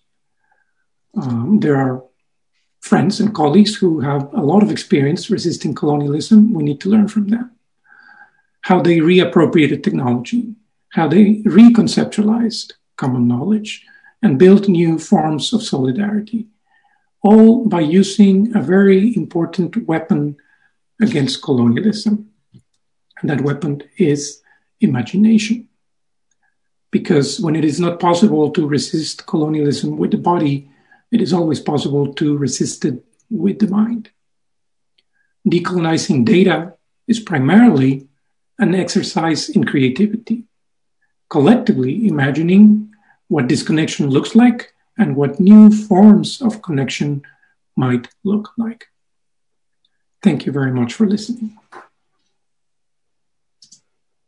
[1.20, 2.04] Um, there are
[2.80, 6.52] friends and colleagues who have a lot of experience resisting colonialism.
[6.52, 7.50] We need to learn from them.
[8.62, 10.54] How they reappropriated technology,
[10.90, 13.84] how they reconceptualized common knowledge,
[14.22, 16.46] and built new forms of solidarity,
[17.22, 20.36] all by using a very important weapon
[21.00, 22.30] against colonialism.
[23.20, 24.42] And that weapon is
[24.80, 25.68] imagination.
[26.90, 30.70] because when it is not possible to resist colonialism with the body,
[31.10, 34.10] it is always possible to resist it with the mind.
[35.48, 36.74] Decolonizing data
[37.06, 38.08] is primarily
[38.58, 40.44] an exercise in creativity,
[41.28, 42.92] collectively imagining
[43.28, 47.22] what this connection looks like and what new forms of connection
[47.76, 48.86] might look like.
[50.22, 51.56] Thank you very much for listening.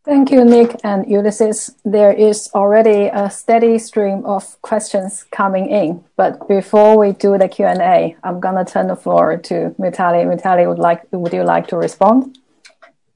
[0.05, 1.77] Thank you, Nick and Ulises.
[1.85, 7.49] There is already a steady stream of questions coming in, but before we do the
[7.49, 10.27] Q&A, I'm going to turn the floor to Mutale.
[10.27, 12.37] Mutale, would, like, would you like to respond?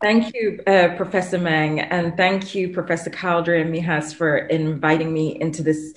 [0.00, 5.40] Thank you, uh, Professor Meng, and thank you, Professor Couldry and Mejias, for inviting me
[5.40, 5.92] into this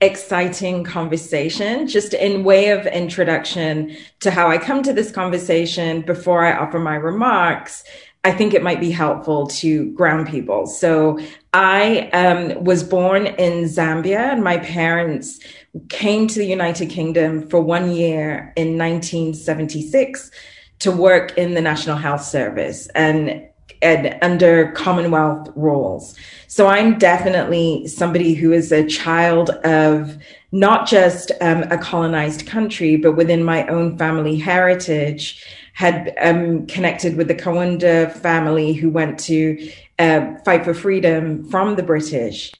[0.00, 1.86] exciting conversation.
[1.86, 6.80] Just in way of introduction to how I come to this conversation before I offer
[6.80, 7.84] my remarks,
[8.24, 10.66] I think it might be helpful to ground people.
[10.66, 11.18] So
[11.52, 15.40] I um, was born in Zambia, and my parents
[15.88, 20.30] came to the United Kingdom for one year in 1976
[20.78, 23.44] to work in the National Health Service and,
[23.82, 26.16] and under Commonwealth rules.
[26.46, 30.16] So I'm definitely somebody who is a child of
[30.52, 37.16] not just um, a colonized country, but within my own family heritage had um, connected
[37.16, 42.52] with the Kaunda family who went to uh, fight for freedom from the British,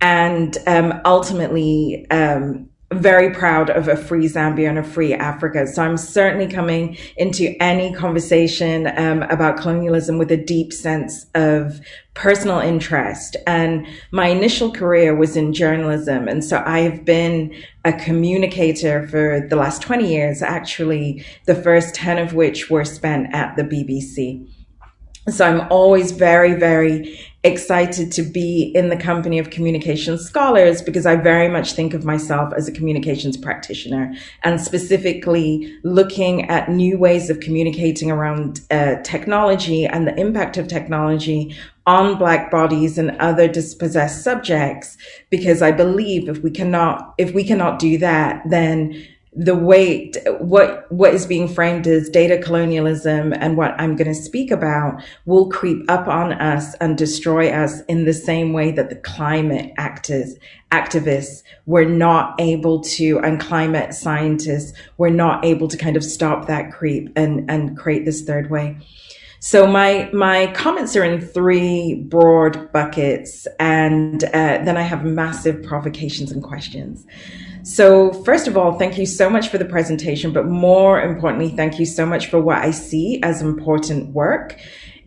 [0.00, 5.66] and um, ultimately um, very proud of a free Zambia and a free Africa.
[5.66, 11.80] So I'm certainly coming into any conversation um, about colonialism with a deep sense of
[12.14, 13.36] personal interest.
[13.46, 16.26] And my initial career was in journalism.
[16.26, 21.94] And so I have been a communicator for the last 20 years, actually, the first
[21.94, 24.48] 10 of which were spent at the BBC.
[25.28, 31.06] So I'm always very, very excited to be in the company of communications scholars because
[31.06, 34.14] I very much think of myself as a communications practitioner
[34.44, 40.68] and specifically looking at new ways of communicating around uh, technology and the impact of
[40.68, 44.98] technology on black bodies and other dispossessed subjects
[45.30, 49.02] because I believe if we cannot if we cannot do that then
[49.32, 50.10] the way
[50.40, 55.00] what what is being framed as data colonialism and what I'm going to speak about
[55.24, 59.72] will creep up on us and destroy us in the same way that the climate
[59.76, 60.34] actors
[60.72, 66.48] activists were not able to and climate scientists were not able to kind of stop
[66.48, 68.76] that creep and and create this third way.
[69.42, 75.62] So my my comments are in three broad buckets, and uh, then I have massive
[75.62, 77.06] provocations and questions.
[77.62, 81.78] So, first of all, thank you so much for the presentation, but more importantly, thank
[81.78, 84.58] you so much for what I see as important work.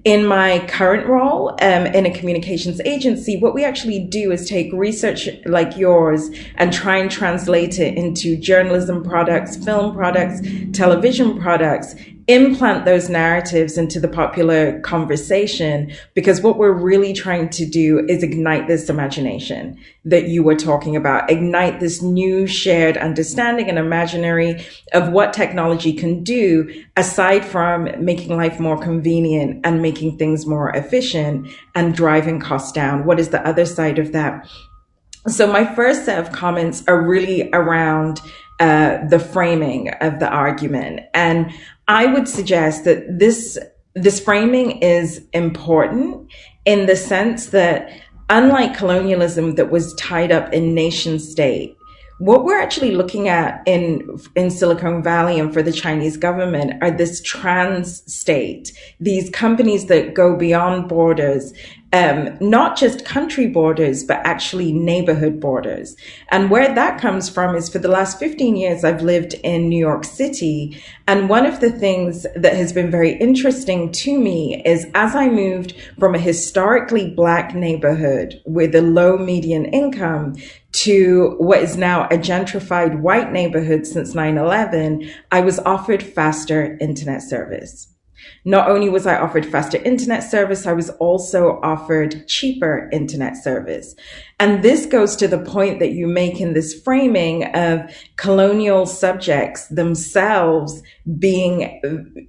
[0.04, 4.72] In my current role um, in a communications agency, what we actually do is take
[4.74, 10.42] research like yours and try and translate it into journalism products, film products,
[10.74, 11.96] television products
[12.28, 18.24] implant those narratives into the popular conversation because what we're really trying to do is
[18.24, 24.66] ignite this imagination that you were talking about, ignite this new shared understanding and imaginary
[24.94, 30.70] of what technology can do aside from making life more convenient and making things more
[30.72, 33.06] efficient and driving costs down.
[33.06, 34.48] What is the other side of that?
[35.28, 38.20] So my first set of comments are really around
[38.60, 41.02] uh, the framing of the argument.
[41.14, 41.52] And
[41.88, 43.58] I would suggest that this
[43.96, 46.32] this framing is important
[46.66, 47.90] in the sense that
[48.30, 51.78] unlike colonialism that was tied up in nation state
[52.20, 56.92] what we're actually looking at in in Silicon Valley and for the Chinese government are
[56.92, 61.54] this trans state, these companies that go beyond borders
[61.94, 65.96] um, not just country borders, but actually neighborhood borders.
[66.30, 69.78] And where that comes from is for the last 15 years, I've lived in New
[69.78, 70.82] York City.
[71.08, 75.30] And one of the things that has been very interesting to me is as I
[75.30, 80.36] moved from a historically black neighborhood with a low median income
[80.72, 86.76] to what is now a gentrified white neighborhood since 9 11, I was offered faster
[86.82, 87.94] internet service.
[88.46, 93.96] Not only was I offered faster internet service, I was also offered cheaper internet service.
[94.40, 97.82] And this goes to the point that you make in this framing of
[98.16, 100.84] colonial subjects themselves
[101.20, 101.80] being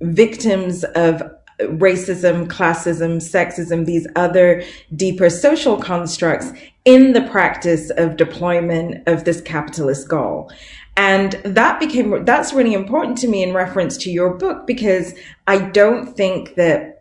[0.01, 1.23] victims of
[1.61, 4.63] racism, classism, sexism, these other
[4.97, 6.51] deeper social constructs
[6.85, 10.51] in the practice of deployment of this capitalist goal.
[10.97, 15.15] And that became, that's really important to me in reference to your book because
[15.47, 16.95] I don't think that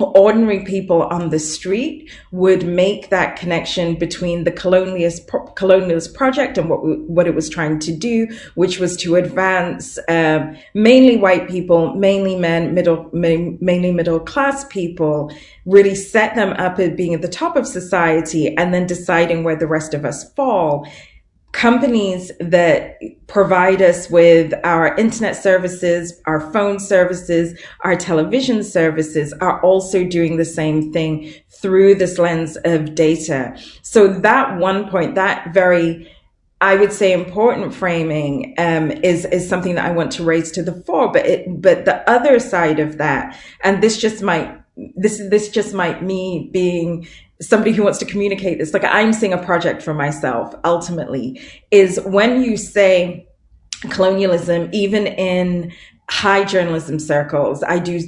[0.00, 6.68] ordinary people on the street would make that connection between the colonialist colonialist project and
[6.68, 11.94] what what it was trying to do, which was to advance um, mainly white people,
[11.94, 15.32] mainly men, middle mainly middle class people,
[15.64, 19.56] really set them up as being at the top of society, and then deciding where
[19.56, 20.86] the rest of us fall
[21.54, 22.98] companies that
[23.28, 30.36] provide us with our internet services, our phone services, our television services are also doing
[30.36, 33.56] the same thing through this lens of data.
[33.82, 36.10] So that one point, that very
[36.60, 40.62] I would say important framing um, is is something that I want to raise to
[40.62, 41.12] the fore.
[41.12, 44.60] But it, but the other side of that, and this just might
[44.96, 47.06] this this just might me being
[47.48, 51.40] somebody who wants to communicate this, like I'm seeing a project for myself ultimately,
[51.70, 53.26] is when you say
[53.90, 55.72] colonialism, even in
[56.10, 57.98] high journalism circles i do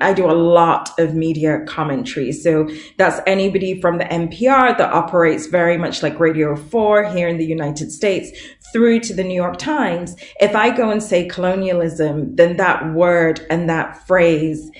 [0.00, 2.32] i do a lot of media commentary.
[2.32, 7.36] So that's anybody from the npr that operates very much like radio 4 here in
[7.36, 8.30] the united states
[8.72, 10.16] through to the new york times.
[10.40, 14.70] If i go and say colonialism then that word and that phrase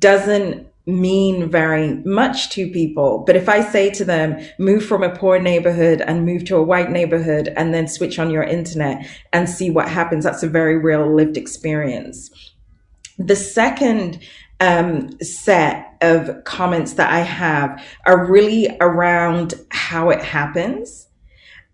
[0.00, 3.22] doesn't mean very much to people.
[3.26, 6.62] But if I say to them, move from a poor neighborhood and move to a
[6.62, 10.78] white neighborhood and then switch on your internet and see what happens, that's a very
[10.78, 12.30] real lived experience.
[13.18, 14.20] The second
[14.60, 21.07] um, set of comments that I have are really around how it happens.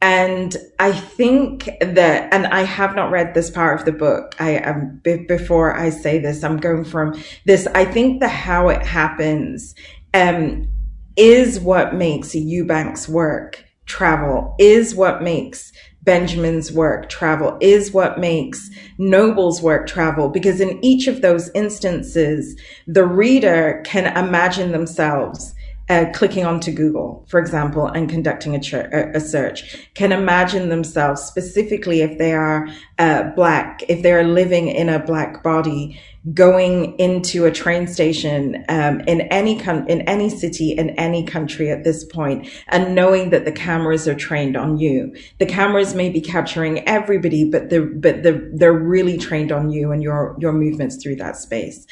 [0.00, 4.34] And I think that, and I have not read this part of the book.
[4.38, 7.66] I am, um, before I say this, I'm going from this.
[7.68, 9.74] I think the how it happens,
[10.12, 10.68] um,
[11.16, 15.72] is what makes Eubanks work travel, is what makes
[16.02, 18.68] Benjamin's work travel, is what makes
[18.98, 20.28] Noble's work travel.
[20.28, 25.53] Because in each of those instances, the reader can imagine themselves
[25.88, 32.00] uh, clicking onto Google, for example, and conducting a, a, search, can imagine themselves specifically
[32.00, 32.68] if they are
[32.98, 36.00] uh, black, if they're living in a black body,
[36.32, 41.70] going into a train station um, in any com- in any city in any country
[41.70, 45.14] at this point, and knowing that the cameras are trained on you.
[45.38, 49.92] The cameras may be capturing everybody, but the but the, they're really trained on you
[49.92, 51.86] and your your movements through that space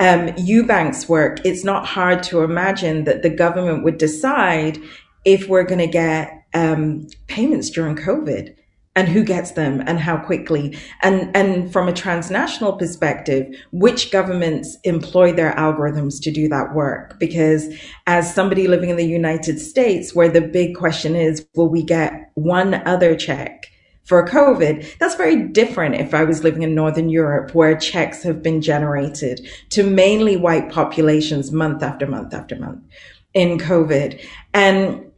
[0.00, 4.78] um, Eubank's work, it's not hard to imagine that the government would decide
[5.24, 8.56] if we're going to get um, payments during COVID
[8.96, 10.76] and who gets them and how quickly.
[11.02, 17.18] And, and from a transnational perspective, which governments employ their algorithms to do that work?
[17.20, 17.72] Because
[18.06, 22.30] as somebody living in the United States, where the big question is, will we get
[22.34, 23.69] one other check?
[24.10, 24.98] For COVID.
[24.98, 29.46] That's very different if I was living in Northern Europe where checks have been generated
[29.68, 32.82] to mainly white populations month after month after month
[33.34, 34.20] in COVID.
[34.52, 35.12] And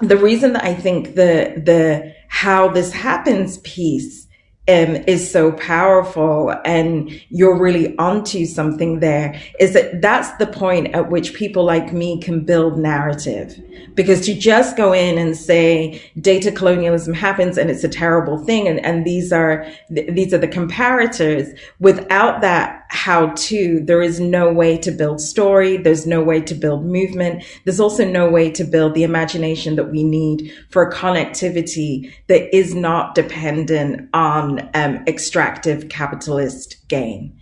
[0.00, 4.25] the reason that I think the, the, how this happens piece
[4.68, 10.92] um, is so powerful and you're really onto something there is that that's the point
[10.94, 13.60] at which people like me can build narrative.
[13.94, 18.66] Because to just go in and say data colonialism happens and it's a terrible thing
[18.66, 24.20] and, and these are, th- these are the comparators without that how to, there is
[24.20, 25.76] no way to build story.
[25.76, 27.44] There's no way to build movement.
[27.64, 32.54] There's also no way to build the imagination that we need for a connectivity that
[32.54, 37.38] is not dependent on um, extractive capitalist gain.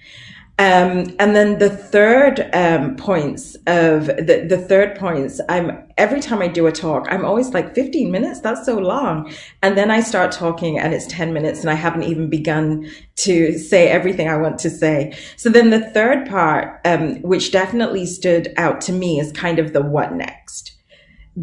[0.56, 6.40] Um, and then the third um, points of the, the third points, I'm every time
[6.40, 8.40] I do a talk, I'm always like 15 minutes.
[8.40, 9.32] That's so long.
[9.62, 13.58] And then I start talking and it's 10 minutes and I haven't even begun to
[13.58, 15.16] say everything I want to say.
[15.36, 19.72] So then the third part, um, which definitely stood out to me is kind of
[19.72, 20.73] the what next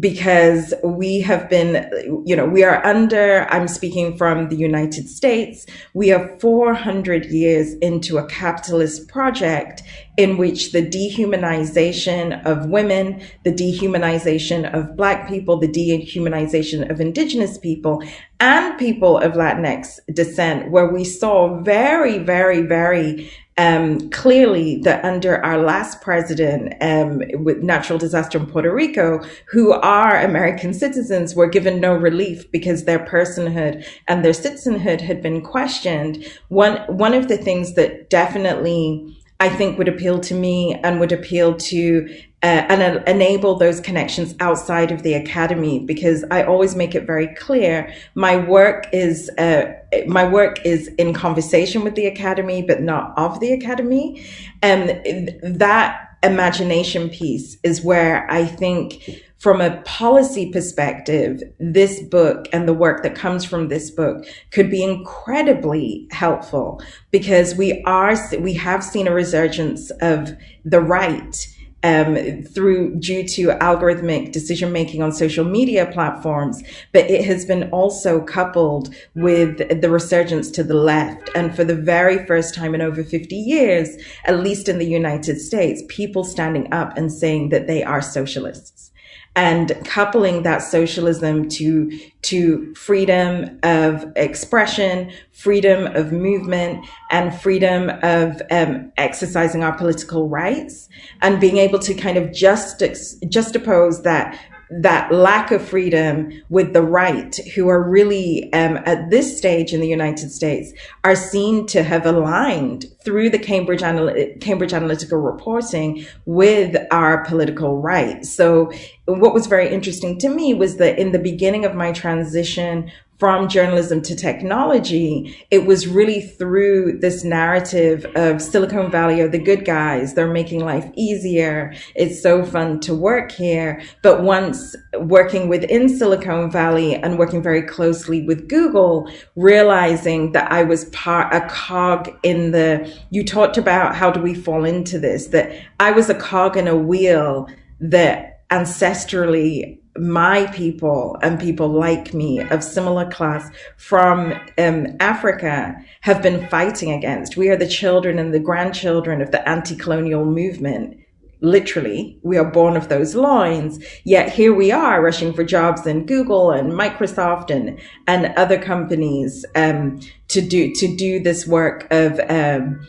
[0.00, 1.90] because we have been,
[2.24, 7.74] you know, we are under, I'm speaking from the United States, we are 400 years
[7.74, 9.82] into a capitalist project
[10.16, 17.58] in which the dehumanization of women, the dehumanization of Black people, the dehumanization of Indigenous
[17.58, 18.02] people,
[18.40, 25.44] and people of Latinx descent, where we saw very, very, very um, clearly that under
[25.44, 31.48] our last president um, with natural disaster in Puerto Rico, who are American citizens, were
[31.48, 36.26] given no relief because their personhood and their citizenhood had been questioned.
[36.48, 41.12] One one of the things that definitely I think would appeal to me and would
[41.12, 42.08] appeal to
[42.42, 47.32] uh, and enable those connections outside of the academy because I always make it very
[47.36, 49.72] clear my work is uh,
[50.06, 54.26] my work is in conversation with the academy but not of the academy.
[54.60, 62.68] And that imagination piece is where I think from a policy perspective, this book and
[62.68, 66.80] the work that comes from this book could be incredibly helpful
[67.10, 70.30] because we are, we have seen a resurgence of
[70.64, 71.44] the right
[71.82, 76.62] um, through due to algorithmic decision making on social media platforms,
[76.92, 81.30] but it has been also coupled with the resurgence to the left.
[81.34, 85.40] And for the very first time in over 50 years, at least in the United
[85.40, 88.91] States, people standing up and saying that they are socialists
[89.34, 98.40] and coupling that socialism to to freedom of expression, freedom of movement, and freedom of
[98.50, 100.88] um, exercising our political rights,
[101.22, 104.38] and being able to kind of just juxtapose that
[104.80, 109.80] that lack of freedom with the right, who are really um, at this stage in
[109.80, 110.72] the United States
[111.04, 118.24] are seen to have aligned through the Cambridge, Cambridge Analytica reporting with our political right.
[118.24, 118.72] So
[119.04, 122.90] what was very interesting to me was that in the beginning of my transition
[123.22, 129.38] from journalism to technology, it was really through this narrative of Silicon Valley are the
[129.38, 130.14] good guys.
[130.14, 131.72] They're making life easier.
[131.94, 133.80] It's so fun to work here.
[134.02, 140.64] But once working within Silicon Valley and working very closely with Google, realizing that I
[140.64, 145.28] was part, a cog in the, you talked about how do we fall into this,
[145.28, 147.46] that I was a cog in a wheel
[147.78, 156.22] that ancestrally my people and people like me of similar class from um, Africa have
[156.22, 157.36] been fighting against.
[157.36, 160.98] We are the children and the grandchildren of the anti-colonial movement.
[161.40, 163.84] Literally, we are born of those lines.
[164.04, 169.44] Yet here we are rushing for jobs in Google and Microsoft and and other companies
[169.56, 172.86] um, to do to do this work of um,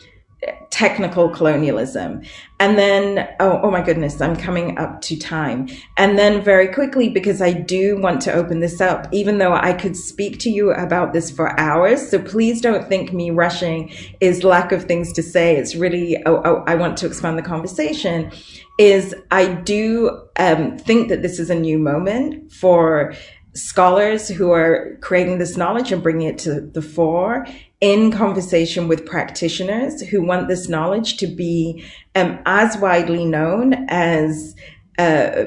[0.70, 2.22] technical colonialism.
[2.58, 5.68] And then, oh, oh my goodness, I'm coming up to time.
[5.96, 9.72] And then very quickly, because I do want to open this up, even though I
[9.72, 12.08] could speak to you about this for hours.
[12.08, 15.56] So please don't think me rushing is lack of things to say.
[15.56, 18.32] It's really, oh, oh I want to expand the conversation
[18.78, 23.14] is I do um, think that this is a new moment for
[23.54, 27.46] scholars who are creating this knowledge and bringing it to the fore
[27.84, 34.56] in conversation with practitioners who want this knowledge to be um, as widely known as
[34.98, 35.44] uh,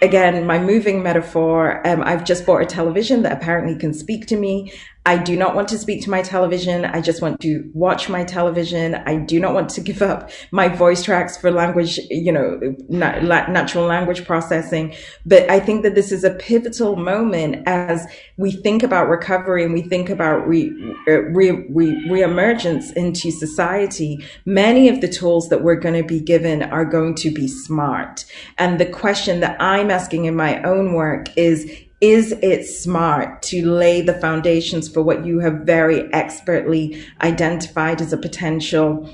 [0.00, 4.36] again, my moving metaphor, um, I've just bought a television that apparently can speak to
[4.36, 4.72] me.
[5.06, 6.86] I do not want to speak to my television.
[6.86, 8.94] I just want to watch my television.
[8.94, 13.84] I do not want to give up my voice tracks for language, you know, natural
[13.84, 14.94] language processing.
[15.26, 18.06] But I think that this is a pivotal moment as
[18.38, 20.72] we think about recovery and we think about re,
[21.06, 24.24] uh, re, re, reemergence into society.
[24.46, 28.24] Many of the tools that we're going to be given are going to be smart.
[28.56, 31.70] And the question that I'm asking in my own work is,
[32.04, 38.12] is it smart to lay the foundations for what you have very expertly identified as
[38.12, 39.08] a potential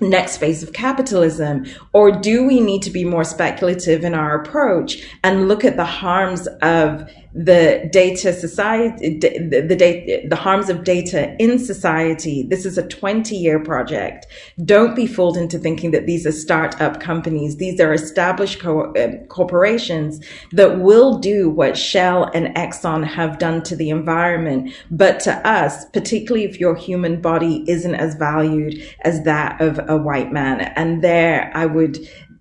[0.00, 1.64] next phase of capitalism?
[1.92, 5.84] Or do we need to be more speculative in our approach and look at the
[5.84, 12.42] harms of the data society, the, the, the harms of data in society.
[12.42, 14.26] This is a 20 year project.
[14.64, 17.56] Don't be fooled into thinking that these are startup companies.
[17.56, 23.62] These are established co- uh, corporations that will do what Shell and Exxon have done
[23.64, 24.72] to the environment.
[24.90, 29.96] But to us, particularly if your human body isn't as valued as that of a
[29.96, 30.60] white man.
[30.76, 31.98] And there I would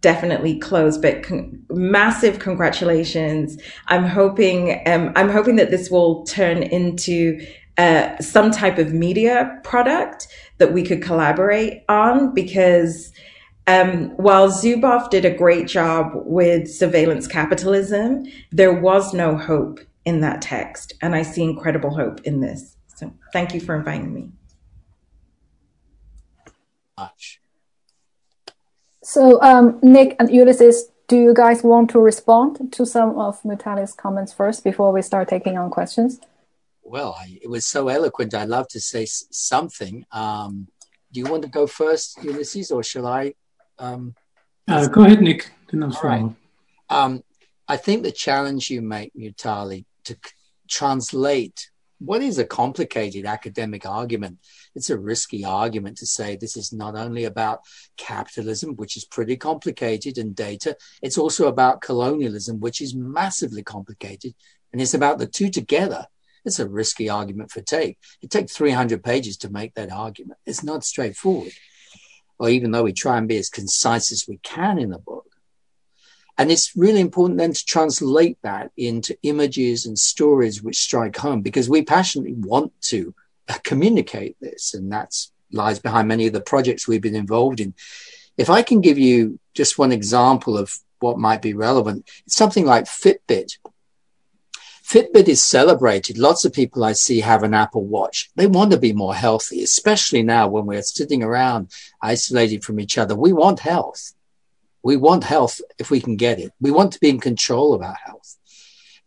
[0.07, 3.57] definitely close, but con- massive congratulations.
[3.89, 7.45] I'm hoping, um, I'm hoping that this will turn into
[7.77, 10.29] uh, some type of media product
[10.59, 13.11] that we could collaborate on because
[13.67, 20.21] um, while Zuboff did a great job with surveillance capitalism, there was no hope in
[20.21, 20.93] that text.
[21.01, 22.77] And I see incredible hope in this.
[22.95, 24.31] So thank you for inviting me.
[26.97, 27.36] Much.
[29.07, 33.93] So, um, Nick and Ulises, do you guys want to respond to some of Mutale's
[33.93, 36.19] comments first before we start taking on questions?
[36.83, 38.33] Well, I, it was so eloquent.
[38.33, 40.05] I'd love to say s- something.
[40.11, 40.67] Um,
[41.13, 43.33] do you want to go first, Ulises, or shall I?
[43.79, 44.13] Um,
[44.67, 45.51] uh, go ahead, Nick.
[45.73, 46.35] All right.
[46.89, 47.23] Um,
[47.65, 50.19] I think the challenge you make, Mutale, to c-
[50.67, 51.69] translate
[51.99, 54.37] what is a complicated academic argument.
[54.75, 57.61] It's a risky argument to say this is not only about
[57.97, 60.77] capitalism, which is pretty complicated and data.
[61.01, 64.35] It's also about colonialism, which is massively complicated.
[64.71, 66.05] And it's about the two together.
[66.45, 67.97] It's a risky argument for take.
[68.21, 70.39] It takes 300 pages to make that argument.
[70.45, 71.51] It's not straightforward.
[72.39, 75.16] or even though we try and be as concise as we can in the book.
[76.37, 81.41] And it's really important then to translate that into images and stories which strike home
[81.41, 83.15] because we passionately want to
[83.63, 84.73] communicate this.
[84.73, 85.13] And that
[85.51, 87.73] lies behind many of the projects we've been involved in.
[88.37, 92.65] If I can give you just one example of what might be relevant, it's something
[92.65, 93.57] like Fitbit.
[94.87, 96.17] Fitbit is celebrated.
[96.17, 98.29] Lots of people I see have an Apple Watch.
[98.35, 101.71] They want to be more healthy, especially now when we're sitting around
[102.01, 103.13] isolated from each other.
[103.13, 104.13] We want health.
[104.87, 106.53] We want health if we can get it.
[106.61, 108.37] We want to be in control of our health.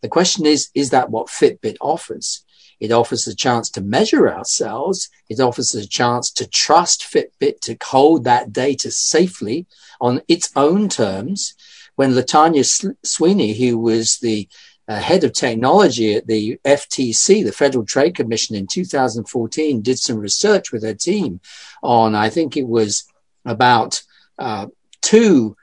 [0.03, 2.45] The question is, is that what Fitbit offers?
[2.79, 5.09] It offers a chance to measure ourselves.
[5.27, 9.65] It offers a chance to trust Fitbit to hold that data safely
[9.99, 11.55] on its own terms.
[11.95, 12.63] When Latanya
[13.03, 14.47] Sweeney, who was the
[14.87, 20.17] uh, head of technology at the FTC, the Federal Trade Commission in 2014, did some
[20.17, 21.39] research with her team
[21.81, 23.03] on, I think it was
[23.45, 24.03] about
[24.37, 24.67] uh,
[25.01, 25.57] two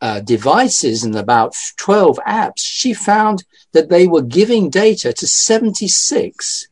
[0.00, 6.68] uh, devices and about 12 apps, she found that they were giving data to 76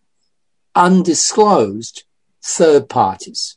[0.74, 2.04] undisclosed
[2.42, 3.56] third parties.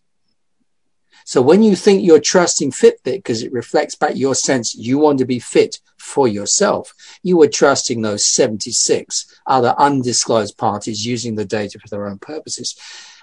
[1.29, 5.19] So when you think you're trusting Fitbit because it reflects back your sense you want
[5.19, 11.45] to be fit for yourself, you are trusting those 76 other undisclosed parties using the
[11.45, 12.75] data for their own purposes.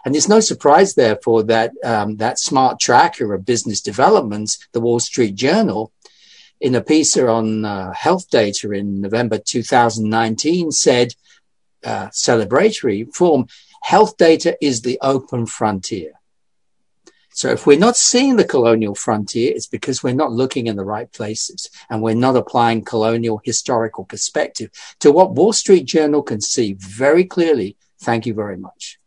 [0.04, 5.00] And it's no surprise, therefore, that um, that smart tracker of business developments, the Wall
[5.00, 5.90] Street Journal,
[6.60, 11.14] in a piece on uh, health data in November 2019 said,
[11.84, 13.46] uh, celebratory form,
[13.82, 16.12] health data is the open frontier.
[17.30, 20.86] So if we're not seeing the colonial frontier, it's because we're not looking in the
[20.86, 26.40] right places and we're not applying colonial historical perspective to what Wall Street Journal can
[26.40, 27.76] see very clearly.
[28.00, 28.98] Thank you very much.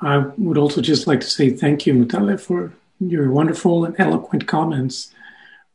[0.00, 4.46] I would also just like to say thank you, Mutale, for your wonderful and eloquent
[4.46, 5.12] comments,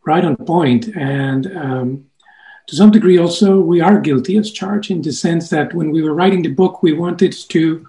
[0.06, 0.88] right on point.
[0.96, 2.06] And um,
[2.68, 6.02] to some degree, also, we are guilty as charged in the sense that when we
[6.02, 7.86] were writing the book, we wanted to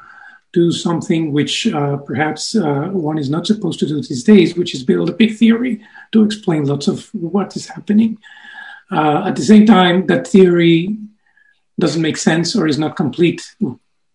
[0.52, 4.74] do something which uh, perhaps uh, one is not supposed to do these days, which
[4.74, 8.18] is build a big theory to explain lots of what is happening.
[8.90, 10.96] Uh, at the same time, that theory
[11.78, 13.56] doesn't make sense or is not complete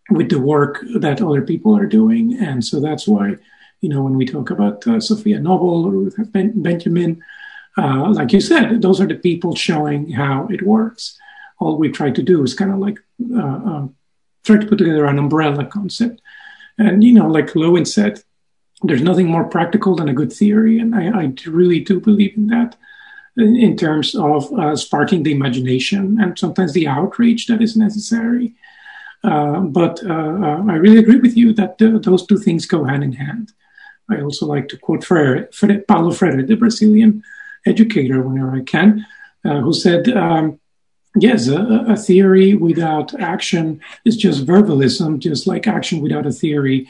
[0.10, 2.38] with the work that other people are doing.
[2.40, 3.36] And so that's why
[3.82, 7.24] you know, when we talk about uh, Safiya Noble or ben- Benjamin,
[7.78, 11.18] uh, like you said, those are the people showing how it works.
[11.60, 13.00] All we try to do is kind of like
[13.34, 13.96] uh, um,
[14.44, 16.22] try to put together an umbrella concept.
[16.78, 18.24] And, you know, like Lewin said,
[18.82, 20.80] there's nothing more practical than a good theory.
[20.80, 22.78] And I, I really do believe in that
[23.38, 28.56] in, in terms of uh, sparking the imagination and sometimes the outrage that is necessary.
[29.24, 33.04] Uh, but uh, uh, I really agree with you that those two things go hand
[33.04, 33.52] in hand.
[34.10, 37.24] I also like to quote Freire, Freire, Paulo Freire, the Brazilian
[37.66, 39.06] educator, whenever I can,
[39.46, 40.60] uh, who said, um,
[41.16, 46.88] yes, a, a, theory without action is just verbalism, just like action without a theory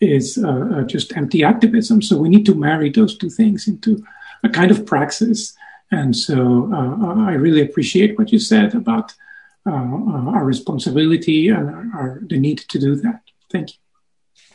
[0.00, 2.02] is uh, uh, just empty activism.
[2.02, 4.04] So we need to marry those two things into
[4.42, 5.56] a kind of praxis.
[5.90, 9.14] And so uh, uh, I really appreciate what you said about
[9.64, 13.20] uh, our responsibility and our, our, the need to do that.
[13.50, 13.81] Thank you.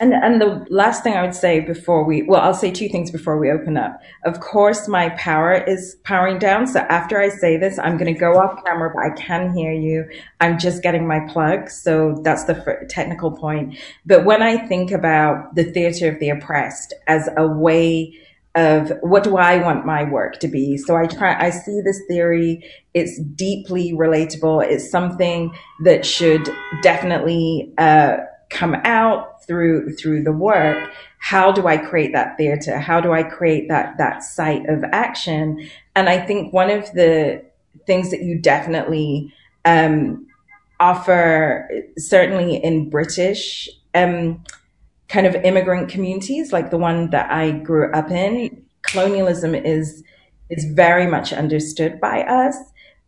[0.00, 3.10] And and the last thing I would say before we well, I'll say two things
[3.10, 4.00] before we open up.
[4.24, 6.66] Of course, my power is powering down.
[6.66, 9.72] So after I say this, I'm going to go off camera, but I can hear
[9.72, 10.08] you.
[10.40, 11.68] I'm just getting my plug.
[11.70, 13.76] So that's the technical point.
[14.06, 18.16] But when I think about the theater of the oppressed as a way
[18.54, 20.76] of what do I want my work to be?
[20.78, 22.64] So I try, I see this theory.
[22.94, 24.64] It's deeply relatable.
[24.64, 26.48] It's something that should
[26.82, 28.16] definitely, uh,
[28.50, 32.78] come out through through the work how do i create that theater?
[32.78, 35.68] How do i create that that site of action?
[35.94, 37.44] And i think one of the
[37.86, 39.32] things that you definitely
[39.64, 40.26] um,
[40.80, 44.42] offer certainly in british um,
[45.08, 50.04] kind of immigrant communities like the one that i grew up in colonialism is
[50.50, 52.56] is very much understood by us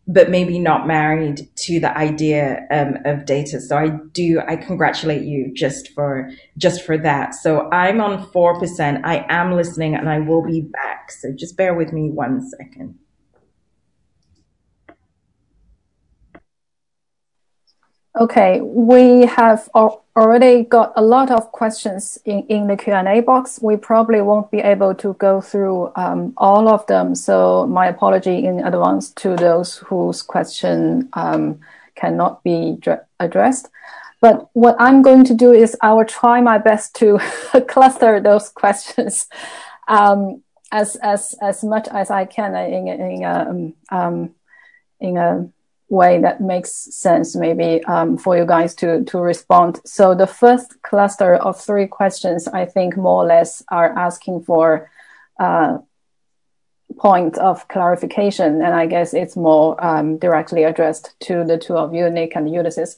[0.07, 3.61] but maybe not married to the idea um, of data.
[3.61, 7.35] So I do, I congratulate you just for, just for that.
[7.35, 9.01] So I'm on 4%.
[9.03, 11.11] I am listening and I will be back.
[11.11, 12.97] So just bear with me one second.
[18.19, 23.57] Okay, we have already got a lot of questions in, the Q&A box.
[23.61, 27.15] We probably won't be able to go through um, all of them.
[27.15, 31.61] So my apology in advance to those whose question um,
[31.95, 32.77] cannot be
[33.19, 33.69] addressed.
[34.19, 37.17] but what I'm going to do is I will try my best to
[37.69, 39.27] cluster those questions
[39.87, 44.29] um, as as as much as I can in in a,
[44.99, 45.49] in a
[45.91, 49.79] way that makes sense maybe um, for you guys to to respond.
[49.85, 54.89] So the first cluster of three questions I think more or less are asking for
[55.39, 55.79] uh,
[56.97, 61.93] point of clarification, and I guess it's more um, directly addressed to the two of
[61.93, 62.97] you, Nick and Ulises.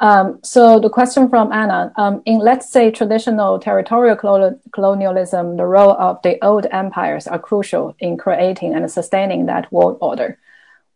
[0.00, 4.16] Um, so the question from Anna, um, in let's say traditional territorial
[4.72, 9.98] colonialism, the role of the old empires are crucial in creating and sustaining that world
[10.00, 10.38] order.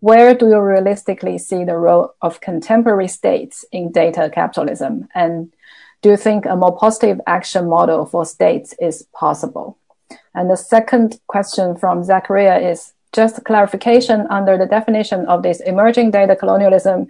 [0.03, 5.07] Where do you realistically see the role of contemporary states in data capitalism?
[5.14, 5.53] And
[6.03, 9.78] do you think a more positive action model for states is possible?
[10.34, 16.11] And the second question from Zachariah is just clarification under the definition of this emerging
[16.11, 17.07] data colonialism.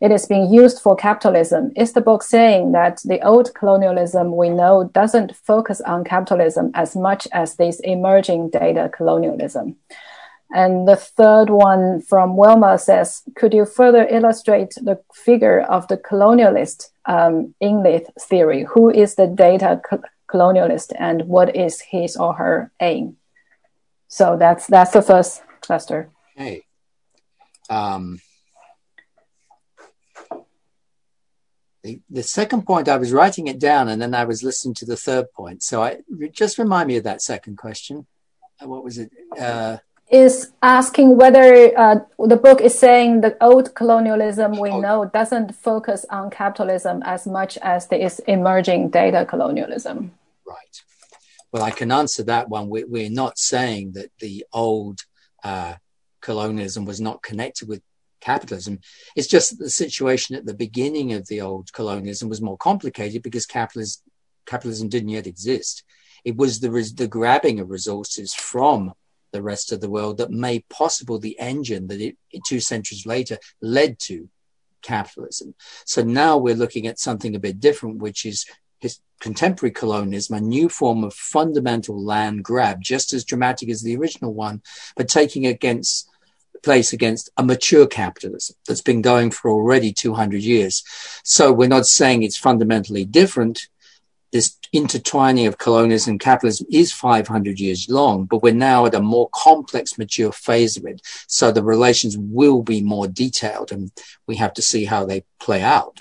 [0.00, 1.72] It is being used for capitalism.
[1.74, 6.94] Is the book saying that the old colonialism we know doesn't focus on capitalism as
[6.94, 9.74] much as this emerging data colonialism?
[10.52, 15.96] And the third one from Wilma says, could you further illustrate the figure of the
[15.96, 18.64] colonialist um, Enlith theory?
[18.64, 23.16] Who is the data co- colonialist and what is his or her aim?
[24.08, 26.10] So that's that's the first cluster.
[26.36, 26.62] Okay.
[27.68, 28.20] Um,
[31.82, 34.86] the, the second point, I was writing it down and then I was listening to
[34.86, 35.64] the third point.
[35.64, 35.98] So I
[36.32, 38.06] just remind me of that second question.
[38.62, 39.10] Uh, what was it?
[39.38, 39.78] Uh,
[40.10, 44.80] is asking whether uh, the book is saying the old colonialism we oh.
[44.80, 50.12] know doesn't focus on capitalism as much as there is emerging data colonialism.
[50.46, 50.82] Right.
[51.52, 52.68] Well, I can answer that one.
[52.68, 55.00] We're not saying that the old
[55.42, 55.74] uh,
[56.20, 57.82] colonialism was not connected with
[58.20, 58.78] capitalism.
[59.16, 63.22] It's just that the situation at the beginning of the old colonialism was more complicated
[63.22, 64.02] because capitalism,
[64.46, 65.82] capitalism didn't yet exist.
[66.24, 68.92] It was the, the grabbing of resources from
[69.32, 72.16] the rest of the world that made possible the engine that it,
[72.46, 74.28] two centuries later led to
[74.82, 75.54] capitalism.
[75.84, 78.46] So now we're looking at something a bit different, which is
[78.78, 83.96] his contemporary colonialism, a new form of fundamental land grab, just as dramatic as the
[83.96, 84.62] original one,
[84.96, 86.08] but taking against
[86.62, 90.82] place against a mature capitalism that's been going for already 200 years.
[91.22, 93.68] So we're not saying it's fundamentally different
[94.32, 99.00] this intertwining of colonialism and capitalism is 500 years long, but we're now at a
[99.00, 101.00] more complex, mature phase of it.
[101.26, 103.90] So the relations will be more detailed and
[104.26, 106.00] we have to see how they play out.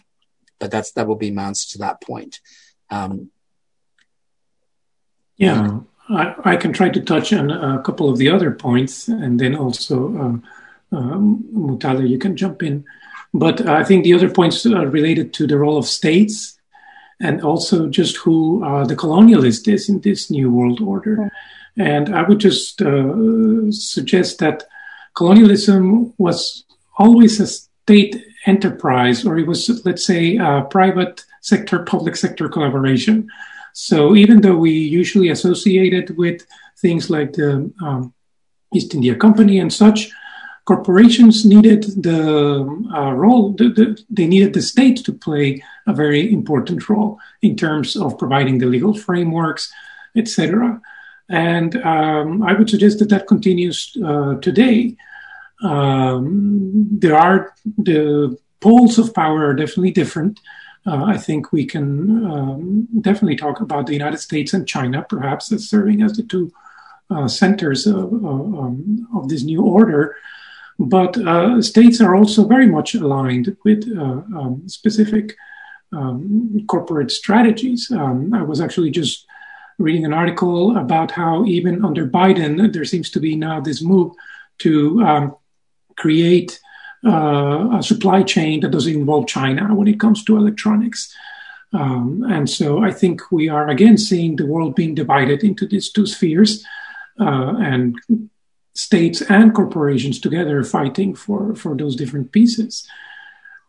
[0.59, 2.39] But that's, that will be my answer to that point.
[2.89, 3.31] Um,
[5.37, 9.39] yeah, I, I, can try to touch on a couple of the other points and
[9.39, 10.43] then also, um,
[10.91, 12.85] um, Mutale, you can jump in.
[13.33, 16.57] But I think the other points are related to the role of states
[17.21, 21.31] and also just who uh, the colonialist is in this new world order.
[21.77, 24.63] And I would just uh, suggest that
[25.15, 26.63] colonialism was
[26.97, 33.29] always a state enterprise, or it was, let's say, a private sector, public sector collaboration.
[33.73, 36.45] So even though we usually associate it with
[36.77, 38.13] things like the um,
[38.73, 40.11] East India Company and such,
[40.65, 42.61] corporations needed the
[42.93, 47.55] uh, role, the, the, they needed the state to play a very important role in
[47.55, 49.71] terms of providing the legal frameworks,
[50.15, 50.81] etc.
[51.29, 54.95] And um, I would suggest that that continues uh, today.
[55.63, 60.39] Um, there are the poles of power are definitely different.
[60.87, 65.51] Uh, I think we can um, definitely talk about the United States and China, perhaps
[65.51, 66.51] as serving as the two
[67.09, 70.15] uh, centers of, um, of this new order.
[70.77, 75.35] But uh, states are also very much aligned with uh, um, specific
[75.93, 77.89] um, corporate strategies.
[77.91, 79.25] Um, I was actually just
[79.77, 84.13] reading an article about how even under Biden, there seems to be now this move
[84.59, 85.35] to um,
[85.95, 86.59] create
[87.05, 91.15] uh, a supply chain that doesn't involve China when it comes to electronics.
[91.73, 95.91] Um, and so I think we are again seeing the world being divided into these
[95.91, 96.65] two spheres.
[97.19, 97.95] Uh, and
[98.75, 102.87] states and corporations together fighting for, for those different pieces.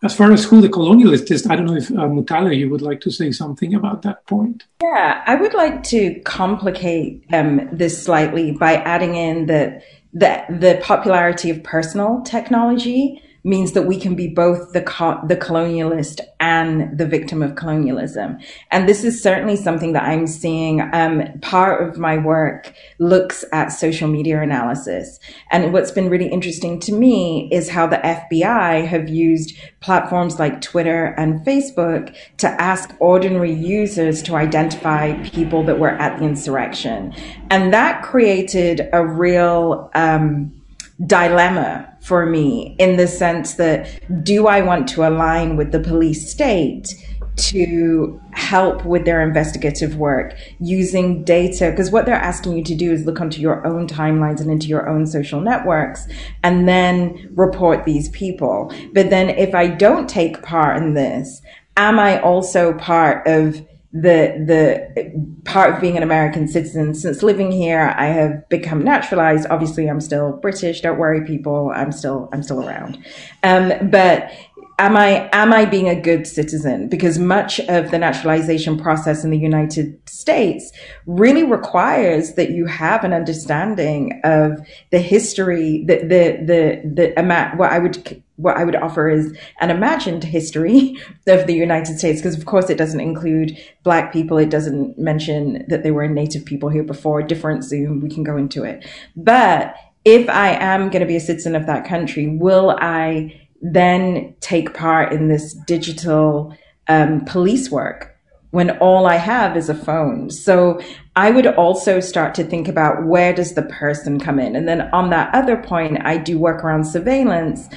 [0.02, 2.82] As far as who the colonialist is, I don't know if uh, Mutale, you would
[2.82, 4.64] like to say something about that point.
[4.82, 9.82] Yeah, I would like to complicate um, this slightly by adding in that
[10.12, 15.36] the, the popularity of personal technology means that we can be both the co- the
[15.36, 18.38] colonialist and the victim of colonialism.
[18.72, 20.80] And this is certainly something that I'm seeing.
[20.92, 25.20] Um, part of my work looks at social media analysis,
[25.52, 30.60] and what's been really interesting to me is how the FBI have used platforms like
[30.60, 37.14] Twitter and Facebook to ask ordinary users to identify people that were at the insurrection,
[37.48, 40.55] and that created a real um,
[41.04, 46.30] dilemma for me in the sense that do I want to align with the police
[46.30, 46.94] state
[47.36, 51.70] to help with their investigative work using data?
[51.70, 54.68] Because what they're asking you to do is look onto your own timelines and into
[54.68, 56.06] your own social networks
[56.42, 58.72] and then report these people.
[58.94, 61.42] But then if I don't take part in this,
[61.76, 63.66] am I also part of
[64.02, 66.94] the the part of being an American citizen.
[66.94, 69.46] Since living here, I have become naturalized.
[69.48, 70.80] Obviously, I'm still British.
[70.80, 71.72] Don't worry, people.
[71.74, 72.98] I'm still I'm still around.
[73.42, 74.30] Um, but
[74.78, 76.88] am I am I being a good citizen?
[76.88, 80.72] Because much of the naturalization process in the United States
[81.06, 84.58] really requires that you have an understanding of
[84.90, 89.70] the history, the the the, the what I would what I would offer is an
[89.70, 94.38] imagined history of the United States, because of course it doesn't include black people.
[94.38, 98.00] It doesn't mention that there were native people here before, different Zoom.
[98.00, 98.86] We can go into it.
[99.16, 99.74] But
[100.04, 104.74] if I am going to be a citizen of that country, will I then take
[104.74, 106.56] part in this digital
[106.88, 108.16] um, police work
[108.50, 110.30] when all I have is a phone.
[110.30, 110.80] So
[111.14, 114.56] I would also start to think about where does the person come in?
[114.56, 117.68] And then on that other point, I do work around surveillance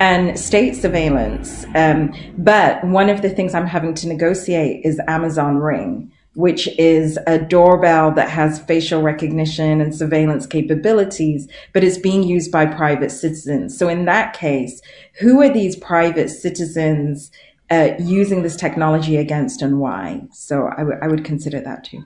[0.00, 1.64] and state surveillance.
[1.74, 7.18] Um, but one of the things I'm having to negotiate is Amazon Ring which is
[7.26, 13.10] a doorbell that has facial recognition and surveillance capabilities, but is being used by private
[13.10, 13.76] citizens.
[13.76, 14.82] So in that case,
[15.18, 17.30] who are these private citizens
[17.70, 20.24] uh, using this technology against and why?
[20.30, 22.04] So I, w- I would consider that too.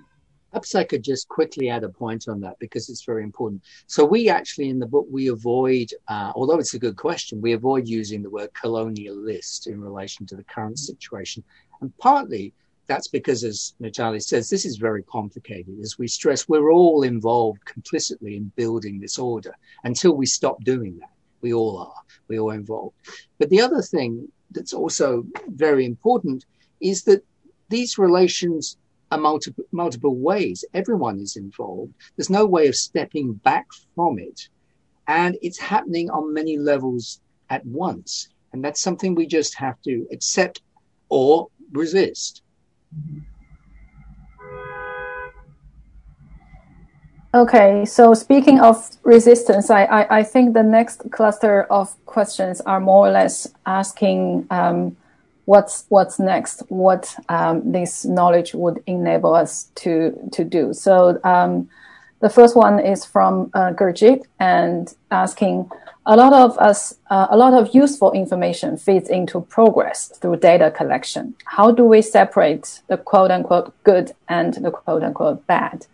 [0.50, 3.62] Perhaps I could just quickly add a point on that because it's very important.
[3.86, 7.52] So we actually in the book we avoid, uh, although it's a good question, we
[7.52, 11.44] avoid using the word colonialist in relation to the current situation,
[11.80, 12.52] and partly
[12.90, 15.78] that's because, as Natalie says, this is very complicated.
[15.80, 20.98] As we stress, we're all involved complicitly in building this order until we stop doing
[20.98, 21.12] that.
[21.40, 22.02] We all are.
[22.26, 22.96] We all involved.
[23.38, 26.46] But the other thing that's also very important
[26.80, 27.24] is that
[27.68, 28.76] these relations
[29.18, 30.64] multiple, multiple ways.
[30.74, 31.92] Everyone is involved.
[32.16, 34.48] There's no way of stepping back from it.
[35.08, 38.28] And it's happening on many levels at once.
[38.52, 40.62] And that's something we just have to accept
[41.08, 42.42] or resist.
[47.32, 52.80] Okay, so speaking of resistance, I, I, I, think the next cluster of questions are
[52.80, 54.96] more or less asking um,
[55.50, 59.92] what's what's next, what um, this knowledge would enable us to
[60.32, 60.72] to do.
[60.72, 61.68] So um,
[62.20, 65.68] the first one is from uh, Gurjit and asking
[66.06, 70.70] a lot of us, uh, a lot of useful information feeds into progress through data
[70.70, 71.34] collection.
[71.44, 75.86] How do we separate the quote unquote good and the quote unquote bad?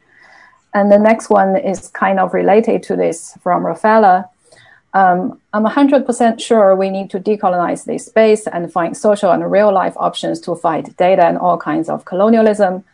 [0.75, 4.29] And the next one is kind of related to this from Rafaela.
[4.95, 9.72] Um, I'm 100% sure we need to decolonize this space and find social and real
[9.72, 12.84] life options to fight data and all kinds of colonialism.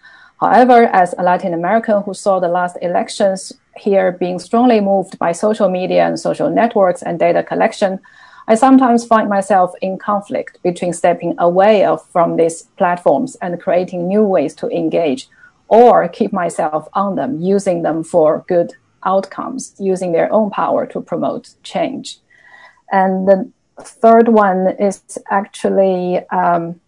[0.40, 5.32] However, as a Latin American who saw the last elections here being strongly moved by
[5.32, 8.00] social media and social networks and data collection,
[8.48, 14.08] I sometimes find myself in conflict between stepping away of, from these platforms and creating
[14.08, 15.28] new ways to engage,
[15.68, 18.74] or keep myself on them, using them for good
[19.04, 22.18] outcomes, using their own power to promote change.
[22.90, 23.50] And the
[23.80, 26.80] third one is actually um,